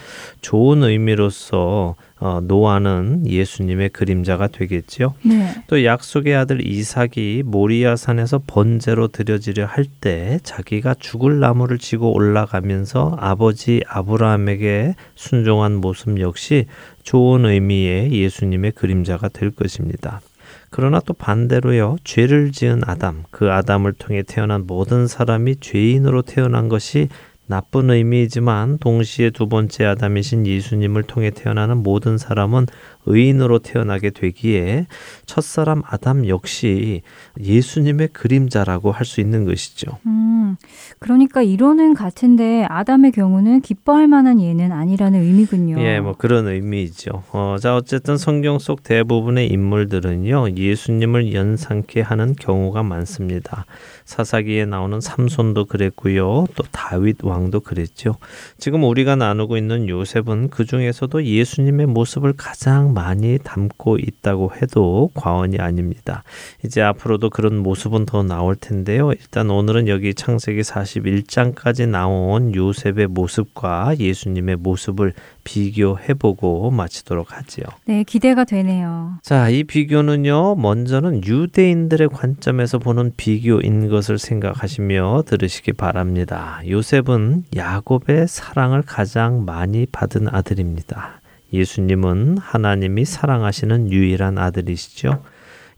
좋은 0.41 0.83
의미로서 0.83 1.97
어, 2.25 2.41
노아는 2.41 3.27
예수님의 3.27 3.91
그림자가 3.91 4.49
되겠지요. 4.49 5.13
네. 5.27 5.55
또 5.67 5.85
약속의 5.85 6.35
아들 6.35 6.67
이삭이 6.67 7.43
모리아 7.45 7.97
산에서 7.97 8.41
번제로 8.47 9.09
드려지려 9.09 9.67
할 9.67 9.85
때 10.01 10.39
자기가 10.43 10.95
죽을 10.99 11.39
나무를 11.39 11.77
지고 11.77 12.15
올라가면서 12.15 13.19
아버지 13.21 13.83
아브라함에게 13.87 14.95
순종한 15.15 15.75
모습 15.75 16.19
역시 16.19 16.65
좋은 17.03 17.45
의미의 17.45 18.13
예수님의 18.13 18.73
그림자가 18.73 19.29
될 19.29 19.51
것입니다. 19.51 20.23
그러나 20.71 21.01
또 21.05 21.13
반대로요, 21.13 21.97
죄를 22.05 22.51
지은 22.51 22.81
아담, 22.87 23.25
그 23.31 23.53
아담을 23.53 23.93
통해 23.93 24.23
태어난 24.27 24.67
모든 24.67 25.07
사람이 25.07 25.57
죄인으로 25.61 26.23
태어난 26.23 26.71
것이 26.71 27.09
나쁜 27.47 27.91
의미이지만 27.91 28.79
동시에 28.79 29.31
두 29.31 29.49
번째 29.49 29.85
아담이신 29.85 30.47
예수님을 30.47 31.03
통해 31.03 31.31
태어나는 31.31 31.83
모든 31.83 32.17
사람은 32.17 32.67
의인으로 33.07 33.61
태어나게 33.61 34.11
되기에 34.11 34.87
첫사람 35.27 35.83
아담 35.87 36.27
역시 36.29 37.03
예수님의 37.41 38.09
그림자라고 38.13 38.91
할 38.93 39.05
수 39.05 39.21
있는 39.21 39.45
것이죠. 39.45 39.99
음, 40.07 40.57
그러니까 40.99 41.43
이론은 41.43 41.93
같은데 41.93 42.65
아담의 42.71 43.13
경우는 43.13 43.61
기뻐할 43.61 44.09
만한 44.09 44.41
예는 44.41 44.73
아니라는 44.73 45.23
의미군요. 45.23 45.79
예, 45.81 46.01
뭐 46.01 46.15
그런 46.17 46.49
의미이죠. 46.49 47.23
어, 47.33 47.57
자, 47.61 47.77
어쨌든 47.77 48.17
성경 48.17 48.59
속 48.59 48.83
대부분의 48.83 49.49
인물들은요, 49.49 50.57
예수님을 50.57 51.35
연상케 51.35 52.01
하는 52.01 52.35
경우가 52.35 52.83
많습니다. 52.83 53.67
사사기에 54.07 54.65
나오는 54.65 55.01
삼손도 55.01 55.67
그랬고요. 55.67 56.47
또 56.55 56.65
다윗 56.71 57.23
왕도 57.23 57.61
그랬죠. 57.61 58.17
지금 58.57 58.85
우리가 58.85 59.17
나누고 59.17 59.59
있는 59.59 59.87
요셉은 59.89 60.49
그 60.49 60.65
중에서도 60.65 61.25
예수님의 61.25 61.87
모습을 61.87 62.33
가장 62.37 62.94
많이 62.95 63.39
담고 63.43 63.99
있다고 63.99 64.53
해도 64.55 65.11
과언이 65.15 65.59
아닙니다. 65.59 66.23
이제 66.65 66.81
앞으로도 66.81 67.31
그런 67.31 67.59
모습은 67.59 68.07
더 68.07 68.23
나올 68.23 68.57
텐데요. 68.57 69.13
일단 69.13 69.51
오늘은 69.51 69.89
여기 69.89 70.15
창세기 70.15 70.63
41장까지 70.63 71.89
나온 71.89 72.55
요셉의 72.55 73.09
모습과 73.09 73.99
예수님의 73.99 74.57
모습을 74.57 75.13
비교해보고 75.45 76.71
마치도록 76.71 77.37
하지요. 77.37 77.65
네, 77.85 78.03
기대가 78.05 78.45
되네요. 78.45 79.19
자, 79.23 79.49
이 79.51 79.65
비교는요, 79.65 80.55
먼저는 80.57 81.25
유대인들의 81.25 82.09
관점에서 82.09 82.79
보는 82.79 83.13
비교인 83.17 83.89
것을 83.89 84.19
생각하시며 84.19 85.25
들으시기 85.27 85.73
바랍니다. 85.73 86.61
요셉은 86.67 87.45
야곱의 87.55 88.27
사랑을 88.29 88.83
가장 88.83 89.45
많이 89.45 89.87
받은 89.87 90.29
아들입니다. 90.29 91.21
예수님은 91.55 92.39
하나님이 92.39 93.05
사랑하시는 93.05 93.91
유일한 93.91 94.39
아들이시죠. 94.39 95.23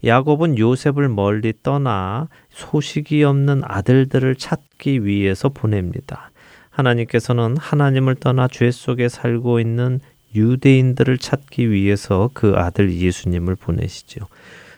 야곱은 0.03 0.57
요셉을 0.57 1.09
멀리 1.09 1.53
떠나 1.63 2.27
소식이 2.49 3.23
없는 3.23 3.61
아들들을 3.63 4.35
찾기 4.35 5.05
위해서 5.05 5.49
보냅니다. 5.49 6.31
하나님께서는 6.69 7.57
하나님을 7.57 8.15
떠나 8.15 8.47
죄 8.47 8.69
속에 8.69 9.09
살고 9.09 9.59
있는 9.59 9.99
유대인들을 10.35 11.17
찾기 11.17 11.71
위해서 11.71 12.29
그 12.33 12.53
아들 12.55 12.93
예수님을 12.93 13.55
보내시죠. 13.55 14.27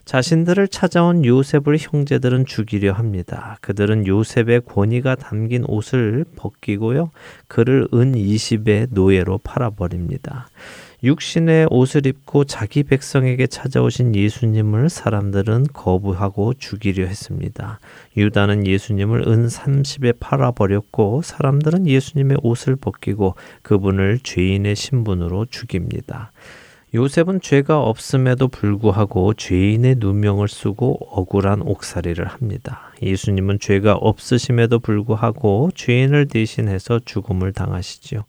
자신들을 0.05 0.69
찾아온 0.69 1.23
요셉을 1.23 1.77
형제들은 1.79 2.45
죽이려 2.45 2.93
합니다. 2.93 3.57
그들은 3.61 4.07
요셉의 4.07 4.61
권위가 4.61 5.15
담긴 5.15 5.65
옷을 5.67 6.25
벗기고요. 6.35 7.11
그를 7.47 7.87
은 7.93 8.13
20의 8.13 8.87
노예로 8.89 9.37
팔아버립니다. 9.39 10.47
육신의 11.01 11.67
옷을 11.69 12.05
입고 12.05 12.43
자기 12.43 12.83
백성에게 12.83 13.47
찾아오신 13.47 14.15
예수님을 14.15 14.89
사람들은 14.89 15.67
거부하고 15.71 16.55
죽이려 16.55 17.05
했습니다. 17.05 17.79
유다는 18.17 18.67
예수님을 18.67 19.29
은 19.29 19.47
30에 19.47 20.19
팔아버렸고 20.19 21.21
사람들은 21.21 21.87
예수님의 21.87 22.39
옷을 22.43 22.75
벗기고 22.75 23.35
그분을 23.61 24.19
죄인의 24.23 24.75
신분으로 24.75 25.45
죽입니다. 25.45 26.33
요셉은 26.93 27.39
죄가 27.41 27.81
없음에도 27.81 28.47
불구하고 28.47 29.35
죄인의 29.35 29.97
누명을 29.99 30.49
쓰고 30.49 30.97
억울한 31.11 31.61
옥살이를 31.61 32.27
합니다. 32.27 32.91
예수님은 33.01 33.59
죄가 33.59 33.93
없으심에도 33.93 34.79
불구하고 34.79 35.69
죄인을 35.75 36.27
대신해서 36.27 36.99
죽음을 37.05 37.53
당하시지요. 37.53 38.25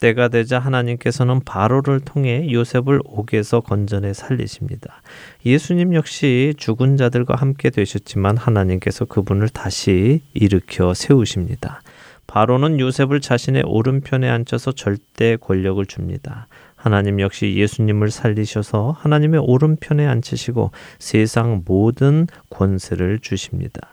때가 0.00 0.28
되자 0.28 0.58
하나님께서는 0.58 1.40
바로를 1.44 2.00
통해 2.00 2.50
요셉을 2.50 3.00
옥에서 3.04 3.60
건전해 3.60 4.12
살리십니다. 4.12 5.02
예수님 5.46 5.94
역시 5.94 6.54
죽은 6.56 6.96
자들과 6.96 7.36
함께 7.36 7.70
되셨지만 7.70 8.36
하나님께서 8.36 9.04
그분을 9.04 9.50
다시 9.50 10.22
일으켜 10.32 10.94
세우십니다. 10.94 11.82
바로는 12.26 12.80
요셉을 12.80 13.20
자신의 13.20 13.64
오른편에 13.66 14.28
앉혀서 14.28 14.72
절대 14.72 15.36
권력을 15.36 15.84
줍니다. 15.84 16.46
하나님 16.76 17.20
역시 17.20 17.56
예수님을 17.56 18.10
살리셔서 18.10 18.96
하나님의 18.98 19.40
오른편에 19.44 20.06
앉히시고 20.06 20.70
세상 20.98 21.62
모든 21.66 22.26
권세를 22.48 23.18
주십니다. 23.18 23.90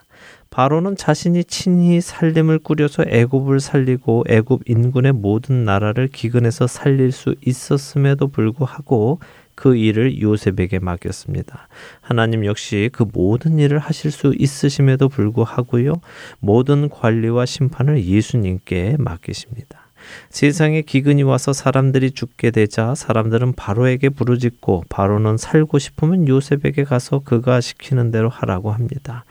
바로는 0.49 0.95
자신이 0.95 1.43
친히 1.43 2.01
살림을 2.01 2.59
꾸려서 2.59 3.03
애굽을 3.07 3.59
살리고 3.59 4.25
애굽 4.27 4.69
인군의 4.69 5.13
모든 5.13 5.65
나라를 5.65 6.07
기근에서 6.07 6.67
살릴 6.67 7.11
수 7.11 7.35
있었음에도 7.45 8.27
불구하고 8.27 9.19
그 9.55 9.75
일을 9.75 10.21
요셉에게 10.21 10.79
맡겼습니다. 10.79 11.67
하나님 11.99 12.45
역시 12.45 12.89
그 12.93 13.05
모든 13.11 13.57
일을 13.57 13.79
하실 13.79 14.11
수 14.11 14.33
있으심에도 14.37 15.09
불구하고요. 15.09 15.95
모든 16.39 16.89
관리와 16.89 17.45
심판을 17.45 18.05
예수님께 18.05 18.97
맡기십니다. 18.99 19.87
세상에 20.29 20.81
기근이 20.83 21.23
와서 21.23 21.53
사람들이 21.53 22.11
죽게 22.11 22.51
되자 22.51 22.95
사람들은 22.95 23.53
바로에게 23.53 24.09
부르짖고 24.09 24.83
바로는 24.89 25.37
살고 25.37 25.79
싶으면 25.79 26.27
요셉에게 26.27 26.83
가서 26.83 27.19
그가 27.19 27.61
시키는 27.61 28.11
대로 28.11 28.29
하라고 28.29 28.71
합니다. 28.71 29.25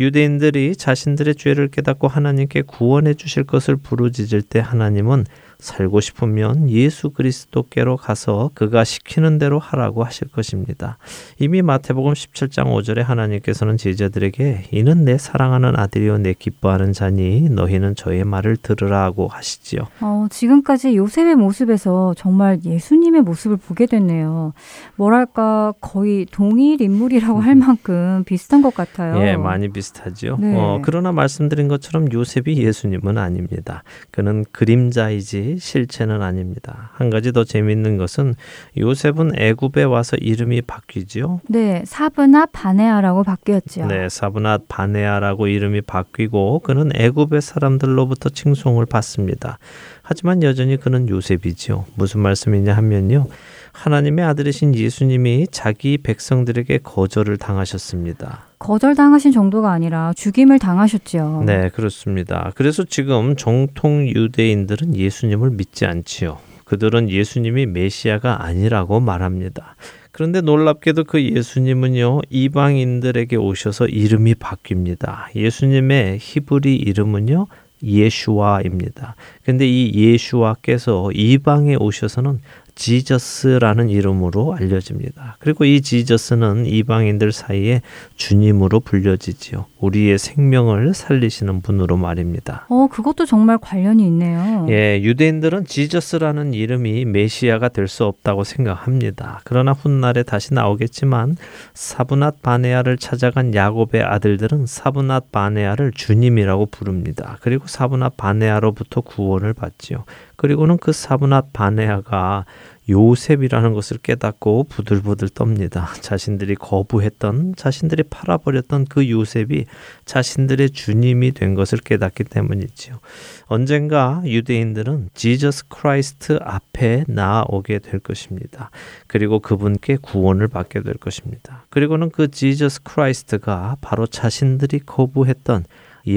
유대인들이 0.00 0.76
자신들의 0.76 1.34
죄를 1.34 1.68
깨닫고 1.68 2.08
하나님께 2.08 2.62
구원해 2.62 3.12
주실 3.12 3.44
것을 3.44 3.76
부르짖을 3.76 4.40
때 4.40 4.58
하나님은 4.58 5.26
살고 5.62 6.00
싶으면 6.00 6.68
예수 6.70 7.10
그리스도께로 7.10 7.96
가서 7.96 8.50
그가 8.54 8.84
시키는 8.84 9.38
대로 9.38 9.58
하라고 9.58 10.04
하실 10.04 10.28
것입니다. 10.28 10.98
이미 11.38 11.62
마태복음 11.62 12.12
17장 12.12 12.64
5절에 12.66 13.02
하나님께서는 13.02 13.76
제자들에게 13.76 14.68
이는 14.72 15.04
내 15.04 15.18
사랑하는 15.18 15.78
아들이요 15.78 16.18
내 16.18 16.32
기뻐하는 16.32 16.92
자니 16.92 17.48
너희는 17.50 17.94
저의 17.94 18.24
말을 18.24 18.56
들으라 18.56 19.02
하고 19.02 19.28
하시지요. 19.28 19.82
어, 20.00 20.26
지금까지 20.30 20.96
요셉의 20.96 21.36
모습에서 21.36 22.14
정말 22.16 22.60
예수님의 22.64 23.22
모습을 23.22 23.56
보게 23.56 23.86
됐네요. 23.86 24.52
뭐랄까 24.96 25.72
거의 25.80 26.26
동일 26.30 26.80
인물이라고 26.80 27.40
할 27.40 27.54
만큼 27.54 28.24
비슷한 28.24 28.62
것 28.62 28.74
같아요. 28.74 29.20
예, 29.22 29.36
많이 29.36 29.68
비슷하죠. 29.68 30.38
네. 30.40 30.54
어, 30.56 30.80
그러나 30.82 31.12
말씀드린 31.12 31.68
것처럼 31.68 32.12
요셉이 32.12 32.56
예수님은 32.58 33.18
아닙니다. 33.18 33.82
그는 34.10 34.44
그림자이지 34.52 35.49
실체는 35.58 36.22
아닙니다. 36.22 36.90
한 36.94 37.10
가지 37.10 37.32
더 37.32 37.44
재미있는 37.44 37.96
것은 37.96 38.34
요셉은 38.78 39.32
애굽에 39.38 39.84
와서 39.84 40.16
이름이 40.16 40.62
바뀌지요. 40.62 41.40
네, 41.48 41.82
사브나 41.86 42.46
바네아라고 42.46 43.24
바뀌었죠. 43.24 43.86
네, 43.86 44.08
사브나 44.08 44.58
바네아라고 44.68 45.46
이름이 45.46 45.82
바뀌고 45.82 46.60
그는 46.60 46.90
애굽의 46.94 47.42
사람들로부터 47.42 48.30
칭송을 48.30 48.86
받습니다. 48.86 49.58
하지만 50.02 50.42
여전히 50.42 50.76
그는 50.76 51.08
요셉이지요. 51.08 51.86
무슨 51.94 52.20
말씀이냐 52.20 52.74
하면요. 52.74 53.26
하나님의 53.72 54.24
아들이신 54.24 54.74
예수님이 54.74 55.46
자기 55.50 55.98
백성들에게 55.98 56.78
거절을 56.78 57.36
당하셨습니다. 57.36 58.46
거절당하신 58.58 59.32
정도가 59.32 59.72
아니라 59.72 60.12
죽임을 60.14 60.58
당하셨지요. 60.58 61.44
네, 61.46 61.70
그렇습니다. 61.70 62.52
그래서 62.54 62.84
지금 62.84 63.36
정통 63.36 64.08
유대인들은 64.08 64.94
예수님을 64.94 65.50
믿지 65.50 65.86
않지요. 65.86 66.38
그들은 66.64 67.10
예수님이 67.10 67.66
메시아가 67.66 68.44
아니라고 68.44 69.00
말합니다. 69.00 69.76
그런데 70.12 70.40
놀랍게도 70.40 71.04
그 71.04 71.22
예수님은요, 71.22 72.20
이방인들에게 72.30 73.36
오셔서 73.36 73.86
이름이 73.86 74.34
바뀝니다. 74.34 75.34
예수님의 75.34 76.18
히브리 76.20 76.76
이름은요, 76.76 77.46
예슈와입니다. 77.82 79.16
근데 79.44 79.66
이 79.66 79.92
예슈와께서 79.94 81.10
이방에 81.12 81.76
오셔서는 81.76 82.40
지저스라는 82.74 83.90
이름으로 83.90 84.54
알려집니다. 84.54 85.36
그리고 85.40 85.64
이 85.64 85.80
지저스는 85.82 86.66
이방인들 86.66 87.32
사이에 87.32 87.82
주님으로 88.16 88.80
불려지지요. 88.80 89.66
우리의 89.80 90.18
생명을 90.18 90.94
살리시는 90.94 91.60
분으로 91.62 91.96
말입니다. 91.96 92.66
어, 92.68 92.86
그것도 92.90 93.26
정말 93.26 93.58
관련이 93.58 94.04
있네요. 94.06 94.66
예, 94.70 95.00
유대인들은 95.02 95.66
지저스라는 95.66 96.54
이름이 96.54 97.04
메시아가 97.04 97.68
될 97.68 97.90
수 97.90 98.04
없다고 98.04 98.44
생각합니다. 98.44 99.40
그러나 99.42 99.72
훗날에 99.72 100.22
다시 100.22 100.54
나오겠지만 100.54 101.36
사브낫 101.74 102.40
바네아를 102.40 102.98
찾아간 102.98 103.52
야곱의 103.54 104.02
아들들은 104.04 104.66
사브낫 104.66 105.32
바네아를 105.32 105.90
주님이라고 105.92 106.66
부릅니다. 106.66 107.36
그리고 107.40 107.66
사브낫 107.66 108.16
바네아로부터 108.16 109.00
구원을 109.00 109.54
받지요. 109.54 110.04
그리고는 110.40 110.78
그 110.78 110.90
사브낫 110.92 111.52
바네아가 111.52 112.46
요셉이라는 112.88 113.74
것을 113.74 113.98
깨닫고 113.98 114.64
부들부들 114.70 115.28
떱니다. 115.28 115.88
자신들이 116.00 116.54
거부했던, 116.54 117.56
자신들이 117.56 118.04
팔아버렸던 118.04 118.86
그 118.86 119.10
요셉이 119.10 119.66
자신들의 120.06 120.70
주님이 120.70 121.32
된 121.32 121.54
것을 121.54 121.76
깨닫기 121.76 122.24
때문이지요. 122.24 123.00
언젠가 123.48 124.22
유대인들은 124.24 125.10
Jesus 125.12 125.68
Christ 125.68 126.38
앞에 126.40 127.04
나아오게 127.06 127.80
될 127.80 128.00
것입니다. 128.00 128.70
그리고 129.08 129.40
그분께 129.40 129.98
구원을 130.00 130.48
받게 130.48 130.80
될 130.80 130.94
것입니다. 130.94 131.66
그리고는 131.68 132.08
그 132.08 132.30
Jesus 132.30 132.84
Christ가 132.84 133.76
바로 133.82 134.06
자신들이 134.06 134.80
거부했던 134.86 135.66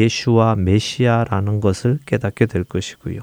예수와 0.01 0.55
메시아라는 0.55 1.59
것을 1.61 1.99
깨닫게 2.05 2.45
될 2.45 2.63
것이고요. 2.63 3.19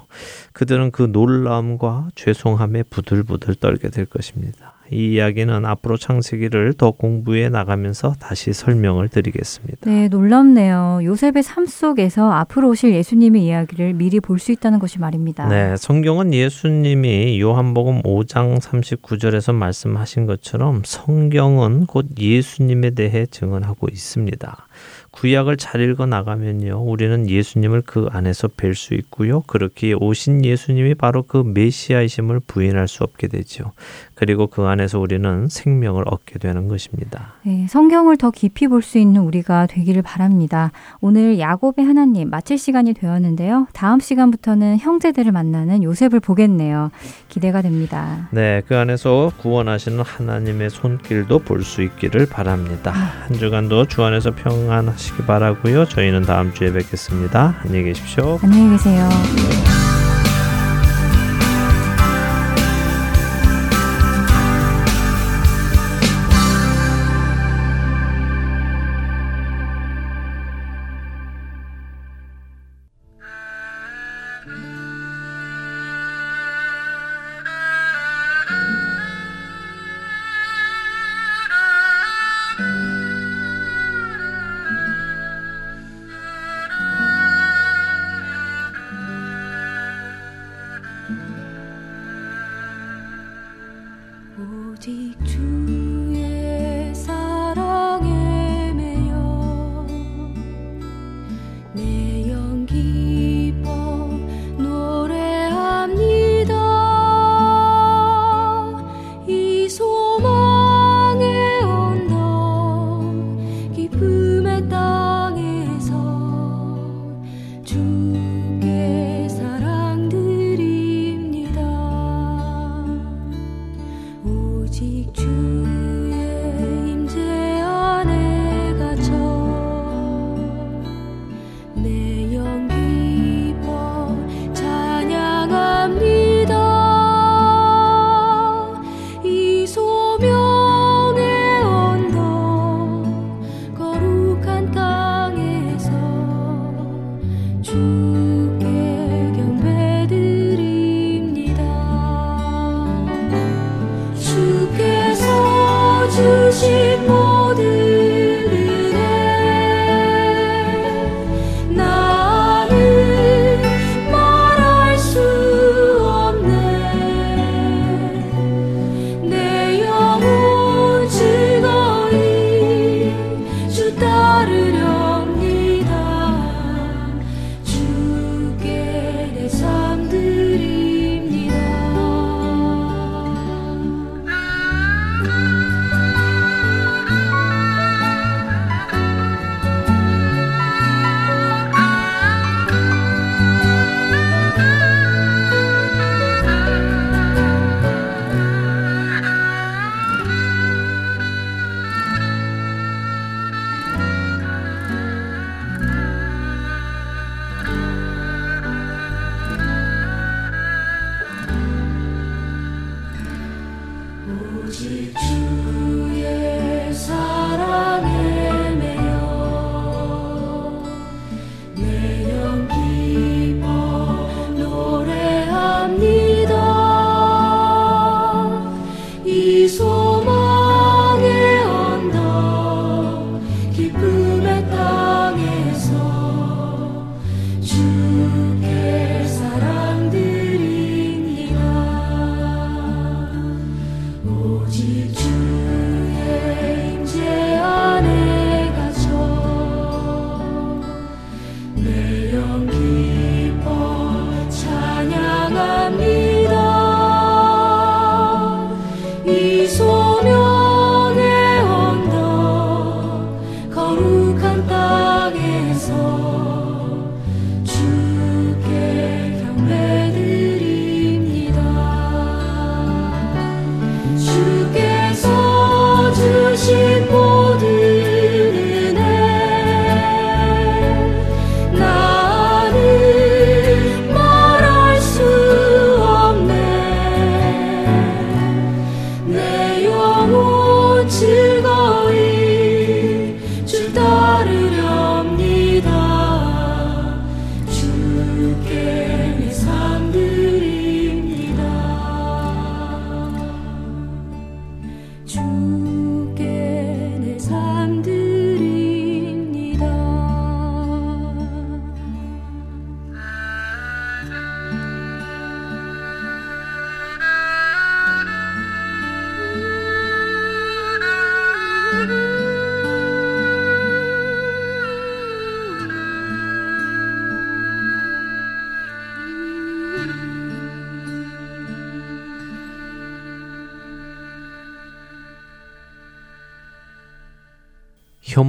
그들은 0.52 0.90
그 0.90 1.02
놀라움과 1.02 2.08
죄송함에 2.14 2.84
부들부들 2.84 3.56
떨게 3.56 3.90
될 3.90 4.06
것입니다. 4.06 4.74
이 4.92 5.12
이야기는 5.12 5.64
앞으로 5.66 5.96
창세기를 5.96 6.72
더 6.72 6.90
공부해 6.90 7.48
나가면서 7.48 8.14
다시 8.18 8.52
설명을 8.52 9.08
드리겠습니다. 9.08 9.88
네, 9.88 10.08
놀랍네요. 10.08 11.00
요셉의 11.04 11.44
삶 11.44 11.66
속에서 11.66 12.32
앞으로 12.32 12.70
오실 12.70 12.92
예수님의 12.94 13.44
이야기를 13.44 13.92
미리 13.94 14.18
볼 14.18 14.40
수 14.40 14.50
있다는 14.52 14.78
것이 14.80 14.98
말입니다. 14.98 15.46
네, 15.48 15.76
성경은 15.76 16.34
예수님이 16.34 17.40
요한복음 17.40 18.02
5장 18.02 18.58
39절에서 18.58 19.54
말씀하신 19.54 20.26
것처럼 20.26 20.82
성경은 20.84 21.86
곧 21.86 22.06
예수님에 22.18 22.90
대해 22.90 23.26
증언하고 23.26 23.86
있습니다. 23.92 24.66
구약을 25.10 25.56
잘 25.56 25.80
읽어 25.80 26.06
나가면요. 26.06 26.82
우리는 26.84 27.28
예수님을 27.28 27.82
그 27.84 28.08
안에서 28.10 28.48
뵐 28.48 28.74
수 28.74 28.94
있고요. 28.94 29.40
그렇게 29.42 29.92
오신 29.92 30.44
예수님이 30.44 30.94
바로 30.94 31.22
그 31.24 31.42
메시아이심을 31.46 32.40
부인할 32.46 32.88
수 32.88 33.02
없게 33.04 33.26
되죠. 33.28 33.72
그리고 34.14 34.46
그 34.46 34.62
안에서 34.62 35.00
우리는 35.00 35.48
생명을 35.48 36.04
얻게 36.06 36.38
되는 36.38 36.68
것입니다. 36.68 37.34
네, 37.42 37.66
성경을 37.68 38.16
더 38.18 38.30
깊이 38.30 38.66
볼 38.68 38.80
수 38.82 38.98
있는 38.98 39.20
우리가 39.22 39.66
되기를 39.66 40.00
바랍니다. 40.02 40.72
오늘 41.00 41.38
야곱의 41.38 41.84
하나님 41.84 42.30
마칠 42.30 42.56
시간이 42.56 42.94
되었는데요. 42.94 43.66
다음 43.74 44.00
시간부터는 44.00 44.78
형제들을 44.78 45.30
만나는 45.32 45.82
요셉을 45.82 46.20
보겠네요. 46.20 46.90
기대가 47.28 47.60
됩니다. 47.62 48.28
네, 48.30 48.62
그 48.66 48.76
안에서 48.76 49.32
구원하시는 49.38 50.00
하나님의 50.00 50.70
손길도 50.70 51.40
볼 51.40 51.60
수 51.60 51.82
있기를 51.82 52.26
바랍니다. 52.26 52.90
한 52.90 53.36
주간도 53.36 53.84
주 53.86 54.02
안에서 54.02 54.30
평안하 54.34 54.96
시기 55.00 55.22
바라고요. 55.24 55.86
저희는 55.86 56.22
다음 56.22 56.52
주에 56.52 56.72
뵙겠습니다. 56.72 57.56
안녕히 57.64 57.84
계십시오. 57.84 58.38
안녕히 58.42 58.70
계세요. 58.70 59.08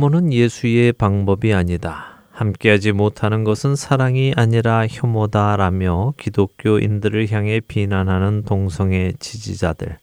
혐오는 0.01 0.33
예수의 0.33 0.93
방법이 0.93 1.53
아니다. 1.53 2.23
함께하지 2.31 2.91
못하는 2.91 3.43
것은 3.43 3.75
사랑이 3.75 4.33
아니라 4.35 4.87
혐오다라며 4.89 6.15
기독교인들을 6.17 7.31
향해 7.31 7.59
비난하는 7.59 8.41
동성애 8.41 9.13
지지자들. 9.19 9.99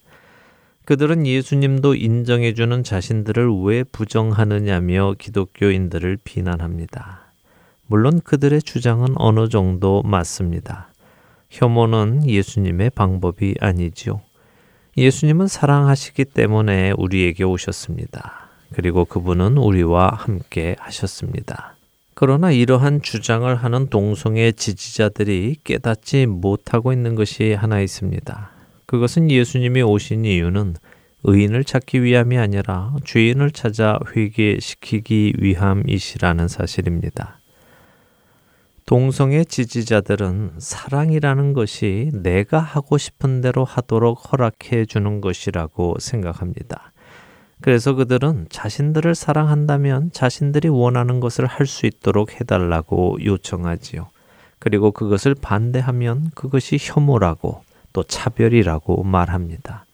그들은 0.85 1.27
예수님도 1.27 1.97
인정해주는 1.97 2.85
자신들을 2.85 3.51
왜 3.65 3.83
부정하느냐며 3.83 5.17
기독교인들을 5.19 6.19
비난합니다. 6.23 7.33
물론 7.89 8.21
그들의 8.21 8.63
주장은 8.63 9.15
어느 9.17 9.49
정도 9.49 10.05
맞습니다. 10.05 10.93
혐오는 11.51 12.25
예수님의 12.25 12.91
방법이 12.91 13.57
아니지요. 13.59 14.21
예수님은 14.97 15.49
사랑하시기 15.49 16.27
때문에 16.27 16.93
우리에게 16.97 17.43
오셨습니다. 17.43 18.48
그리고 18.73 19.05
그분은 19.05 19.57
우리와 19.57 20.11
함께 20.15 20.77
하셨습니다. 20.79 21.75
그러나 22.15 22.51
이러한 22.51 23.03
주장을 23.03 23.55
하는 23.55 23.89
동성애 23.89 24.51
지지자들이 24.51 25.59
깨닫지 25.63 26.27
못하고 26.27 26.93
있는 26.93 27.15
것이 27.15 27.53
하나 27.53 27.81
있습니다. 27.81 28.51
그것은 28.87 29.31
예수님이 29.31 29.83
오신 29.83 30.25
이유는 30.25 30.75
의인을 31.25 31.65
찾기 31.65 32.03
위함이 32.03 32.39
아니라 32.39 32.95
죄인을 33.05 33.51
찾아 33.51 33.99
회개시키기 34.17 35.35
위함이시라는 35.39 36.49
사실입니다. 36.49 37.39
동성애 38.87 39.45
지지자들은 39.45 40.53
사랑이라는 40.59 41.53
것이 41.53 42.11
내가 42.15 42.59
하고 42.59 42.97
싶은 42.97 43.43
대로 43.43 43.65
하도록 43.65 44.33
허락해 44.33 44.87
주는 44.87 45.21
것이라고 45.21 45.97
생각합니다. 45.99 46.93
그래서 47.61 47.95
그들은 47.95 48.47
자신들을 48.51 49.15
사랑한다면 49.15 50.13
자신들이 50.13 50.69
원하는 50.69 51.21
것을 51.21 51.47
할 51.47 51.67
수 51.67 51.87
있도록 51.87 52.41
해달라고 52.41 53.19
요청하지요. 53.25 54.09
그리고 54.59 54.91
그것을 54.91 55.35
반대하면 55.41 56.31
그것이 56.35 56.79
혐오라고 56.81 57.63
또 57.93 58.03
차별이라고 58.03 59.03
말합니다. 59.03 59.85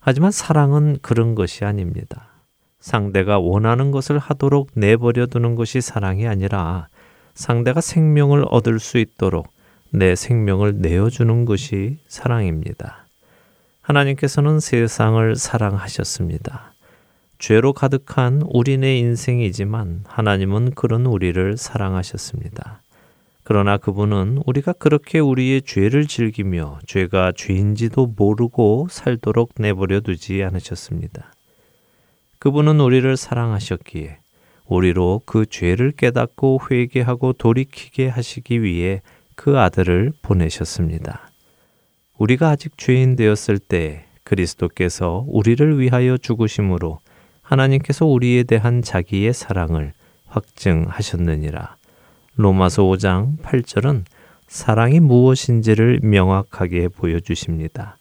하지만 0.00 0.30
사랑은 0.30 0.98
그런 1.02 1.34
것이 1.34 1.64
아닙니다. 1.64 2.28
상대가 2.80 3.38
원하는 3.38 3.90
것을 3.90 4.18
하도록 4.18 4.70
내버려 4.74 5.26
두는 5.26 5.54
것이 5.56 5.80
사랑이 5.80 6.26
아니라 6.26 6.88
상대가 7.34 7.80
생명을 7.80 8.44
얻을 8.48 8.78
수 8.78 8.98
있도록 8.98 9.48
내 9.90 10.14
생명을 10.14 10.78
내어주는 10.78 11.44
것이 11.44 11.98
사랑입니다. 12.08 13.06
하나님께서는 13.82 14.60
세상을 14.60 15.36
사랑하셨습니다. 15.36 16.72
죄로 17.38 17.72
가득한 17.72 18.42
우리네 18.44 18.98
인생이지만 18.98 20.04
하나님은 20.06 20.72
그런 20.72 21.06
우리를 21.06 21.56
사랑하셨습니다. 21.56 22.82
그러나 23.44 23.78
그분은 23.78 24.42
우리가 24.44 24.72
그렇게 24.74 25.20
우리의 25.20 25.62
죄를 25.62 26.06
즐기며 26.06 26.80
죄가 26.86 27.32
죄인지도 27.34 28.12
모르고 28.16 28.88
살도록 28.90 29.52
내버려 29.56 30.00
두지 30.00 30.42
않으셨습니다. 30.42 31.32
그분은 32.40 32.80
우리를 32.80 33.16
사랑하셨기에 33.16 34.18
우리로 34.66 35.22
그 35.24 35.46
죄를 35.46 35.92
깨닫고 35.92 36.60
회개하고 36.70 37.32
돌이키게 37.32 38.08
하시기 38.08 38.62
위해 38.62 39.00
그 39.34 39.58
아들을 39.58 40.12
보내셨습니다. 40.20 41.30
우리가 42.18 42.50
아직 42.50 42.76
죄인 42.76 43.16
되었을 43.16 43.58
때 43.60 44.04
그리스도께서 44.24 45.24
우리를 45.26 45.78
위하여 45.78 46.18
죽으심으로 46.18 46.98
하나님께서 47.48 48.04
우리에 48.04 48.42
대한 48.42 48.82
자기의 48.82 49.32
사랑을 49.32 49.92
확증하셨느니라. 50.26 51.76
로마서 52.36 52.82
5장 52.82 53.38
8절은 53.38 54.04
사랑이 54.46 55.00
무엇인지를 55.00 56.00
명확하게 56.02 56.88
보여주십니다. 56.88 57.96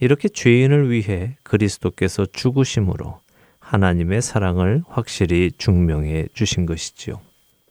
이렇게 0.00 0.30
죄인을 0.30 0.90
위해 0.90 1.36
그리스도께서 1.42 2.24
죽으심으로 2.32 3.18
하나님의 3.58 4.22
사랑을 4.22 4.82
확실히 4.88 5.52
증명해 5.58 6.28
주신 6.32 6.64
것이지요. 6.64 7.20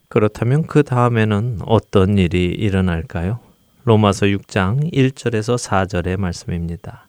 그렇다면 0.10 0.68
그 0.68 0.84
다음에는 0.84 1.60
어떤 1.66 2.20
일이 2.20 2.46
일어날까요? 2.46 3.40
로마서 3.84 4.28
6장 4.28 4.94
1절에서 4.94 5.58
4절의 5.58 6.18
말씀입니다. 6.18 7.08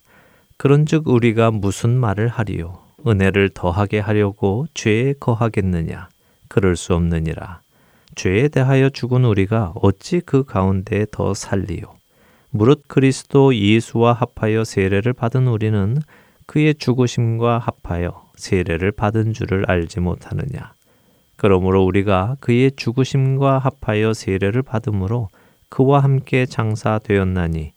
그런즉 0.57 1.07
우리가 1.07 1.51
무슨 1.51 1.90
말을 1.90 2.28
하리요? 2.28 2.80
은혜를 3.07 3.51
더하게 3.51 3.98
하려고 3.98 4.66
죄에 4.74 5.14
거하겠느냐? 5.18 6.09
그럴 6.48 6.76
수 6.76 6.94
없느니라. 6.94 7.61
죄에 8.14 8.48
대하여 8.48 8.90
죽은 8.90 9.24
우리가 9.24 9.72
어찌 9.76 10.20
그 10.20 10.44
가운데 10.44 11.07
더 11.11 11.32
살리요? 11.32 11.94
무릇 12.51 12.88
그리스도 12.88 13.55
예수와 13.55 14.12
합하여 14.12 14.64
세례를 14.64 15.12
받은 15.12 15.46
우리는 15.46 15.98
그의 16.46 16.74
죽으심과 16.74 17.59
합하여 17.59 18.24
세례를 18.34 18.90
받은 18.90 19.32
줄을 19.32 19.64
알지 19.70 20.01
못하느냐. 20.01 20.72
그러므로 21.36 21.84
우리가 21.84 22.36
그의 22.40 22.72
죽으심과 22.74 23.59
합하여 23.59 24.12
세례를 24.12 24.62
받음으로 24.62 25.28
그와 25.68 26.01
함께 26.01 26.44
장사되었나니 26.44 27.72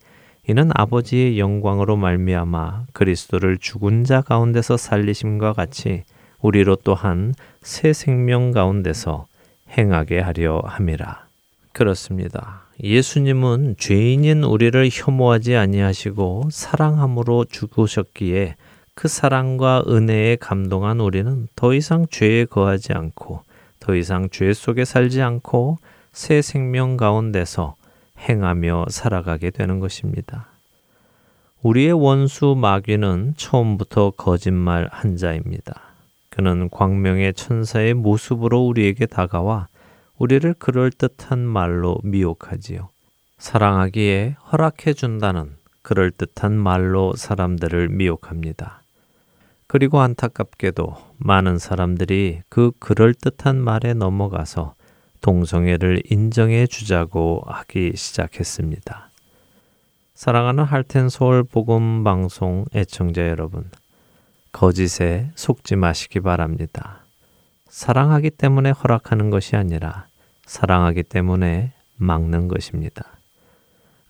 이는 0.46 0.72
아버지의 0.74 1.40
영광으로 1.40 1.96
말미암아 1.96 2.88
그리스도를 2.92 3.58
죽은 3.58 4.04
자 4.04 4.22
가운데서 4.22 4.76
살리심과 4.76 5.54
같이 5.54 6.04
우리로 6.42 6.76
또한 6.84 7.34
새 7.62 7.94
생명 7.94 8.52
가운데서 8.52 9.26
행하게 9.78 10.20
하려 10.20 10.62
함이라. 10.66 11.28
그렇습니다. 11.72 12.64
예수님은 12.84 13.76
죄인인 13.78 14.44
우리를 14.44 14.90
혐오하지 14.92 15.56
아니하시고 15.56 16.50
사랑함으로 16.52 17.46
죽으셨기에 17.46 18.56
그 18.96 19.08
사랑과 19.08 19.84
은혜에 19.88 20.36
감동한 20.36 21.00
우리는 21.00 21.48
더 21.56 21.74
이상 21.74 22.06
죄에 22.10 22.46
거하지 22.46 22.94
않고 22.94 23.44
더 23.80 23.96
이상 23.96 24.30
죄 24.30 24.54
속에 24.54 24.86
살지 24.86 25.22
않고 25.22 25.78
새 26.12 26.42
생명 26.42 26.98
가운데서 26.98 27.76
행하며 28.28 28.86
살아가게 28.90 29.52
되는 29.52 29.80
것입니다. 29.80 30.48
우리의 31.62 31.94
원수 31.94 32.56
마귀는 32.58 33.36
처음부터 33.38 34.12
거짓말 34.18 34.90
한 34.92 35.16
자입니다. 35.16 35.82
그는 36.30 36.70
광명의 36.70 37.34
천사의 37.36 37.94
모습으로 37.94 38.66
우리에게 38.66 39.06
다가와 39.06 39.68
우리를 40.18 40.54
그럴듯한 40.56 41.40
말로 41.40 41.98
미혹하지요. 42.04 42.90
사랑하기에 43.38 44.36
허락해 44.52 44.94
준다는 44.94 45.56
그럴듯한 45.84 46.54
말로 46.54 47.14
사람들을 47.16 47.90
미혹합니다. 47.90 48.82
그리고 49.68 50.02
안타깝게도 50.02 50.96
많은 51.18 51.58
사람들이 51.58 52.42
그 52.50 52.72
그럴듯한 52.80 53.58
말에 53.58 53.94
넘어가서 53.94 54.76
동성애를 55.24 56.04
인정해 56.12 56.68
주자고 56.68 57.42
하기 57.48 57.94
시작했습니다. 57.96 59.10
사랑하는 60.14 60.66
할텐 60.66 61.10
서울 61.10 61.44
복음 61.44 62.04
방송 62.04 62.66
애청자 62.76 63.28
여러분, 63.30 63.72
거짓에 64.52 65.32
속지 65.36 65.78
마시기 65.78 66.20
바랍니다. 66.20 67.06
사랑하기 67.70 68.32
때문에 68.32 68.72
허락하는 68.72 69.30
것이 69.30 69.56
아니라 69.56 70.08
사랑하기 70.46 71.04
때문에 71.04 71.72
막는 71.96 72.50
것입니다. 72.50 73.06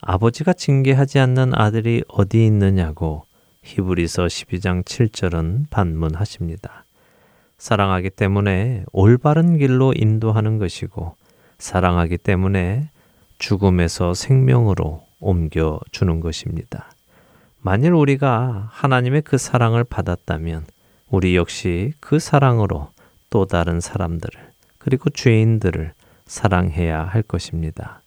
아버지가 0.01 0.53
징계하지 0.53 1.20
않는 1.20 1.53
아들이 1.53 2.03
어디 2.07 2.45
있느냐고 2.47 3.24
히브리서 3.61 4.26
12장 4.26 4.84
7절은 4.84 5.70
반문하십니다. 5.70 6.83
사랑하기 7.64 8.09
때문에 8.09 8.84
올바른 8.91 9.57
길로 9.57 9.93
인도하는 9.95 10.57
것이고 10.57 11.16
사랑하기 11.59 12.18
때문에 12.18 12.89
죽음에서 13.39 14.14
생명으로 14.14 15.01
옮겨 15.22 15.80
주는 15.93 16.20
것입니다. 16.20 16.89
만일 17.61 17.93
우리가 17.93 18.68
하나님의 18.70 19.22
그 19.22 19.38
사랑을 19.38 19.86
받았다면 19.86 20.66
우리 21.09 21.38
역시 21.38 21.93
그 22.01 22.20
사랑으로 22.20 22.89
또 23.30 23.45
다른 23.45 23.80
사람들을 23.80 24.41
그리고 24.78 25.09
죄인들을 25.09 25.93
사랑해야 26.26 27.01
할 27.05 27.22
것입니다. 27.22 28.01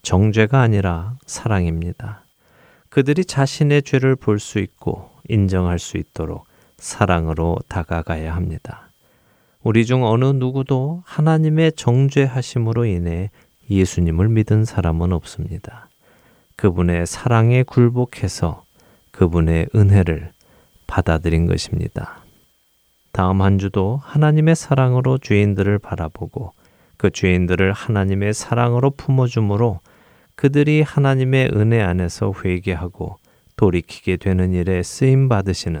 정죄가 0.00 0.62
아니라 0.62 1.18
사랑입니다. 1.26 2.22
그들이 2.88 3.26
자신의 3.26 3.82
죄를 3.82 4.16
볼 4.16 4.38
수 4.38 4.58
있고 4.58 5.10
인정할 5.28 5.78
수 5.78 5.98
있도록 5.98 6.47
사랑으로 6.78 7.58
다가가야 7.68 8.34
합니다. 8.34 8.90
우리 9.62 9.84
중 9.84 10.04
어느 10.04 10.24
누구도 10.24 11.02
하나님의 11.04 11.72
정죄하심으로 11.72 12.86
인해 12.86 13.30
예수님을 13.68 14.28
믿은 14.28 14.64
사람은 14.64 15.12
없습니다. 15.12 15.88
그분의 16.56 17.06
사랑에 17.06 17.62
굴복해서 17.64 18.64
그분의 19.10 19.68
은혜를 19.74 20.32
받아들인 20.86 21.46
것입니다. 21.46 22.22
다음 23.12 23.42
한 23.42 23.58
주도 23.58 24.00
하나님의 24.02 24.54
사랑으로 24.54 25.18
죄인들을 25.18 25.78
바라보고 25.80 26.52
그 26.96 27.10
죄인들을 27.10 27.72
하나님의 27.72 28.32
사랑으로 28.32 28.90
품어주므로 28.90 29.80
그들이 30.34 30.82
하나님의 30.82 31.50
은혜 31.54 31.80
안에서 31.80 32.32
회개하고 32.44 33.16
돌이키게 33.56 34.18
되는 34.18 34.54
일에 34.54 34.82
쓰임 34.82 35.28
받으시는 35.28 35.80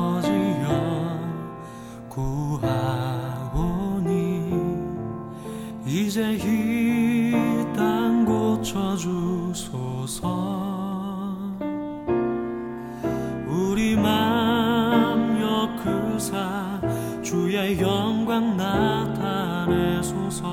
영광 17.79 18.57
나타내소서. 18.57 20.45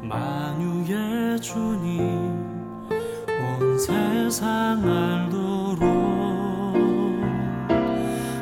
만유의 0.00 1.40
주님 1.40 2.00
온 3.28 3.78
세상 3.78 4.82
알도록. 4.88 5.84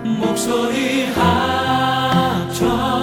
목소리 0.05 1.07
합쳐 1.07 3.01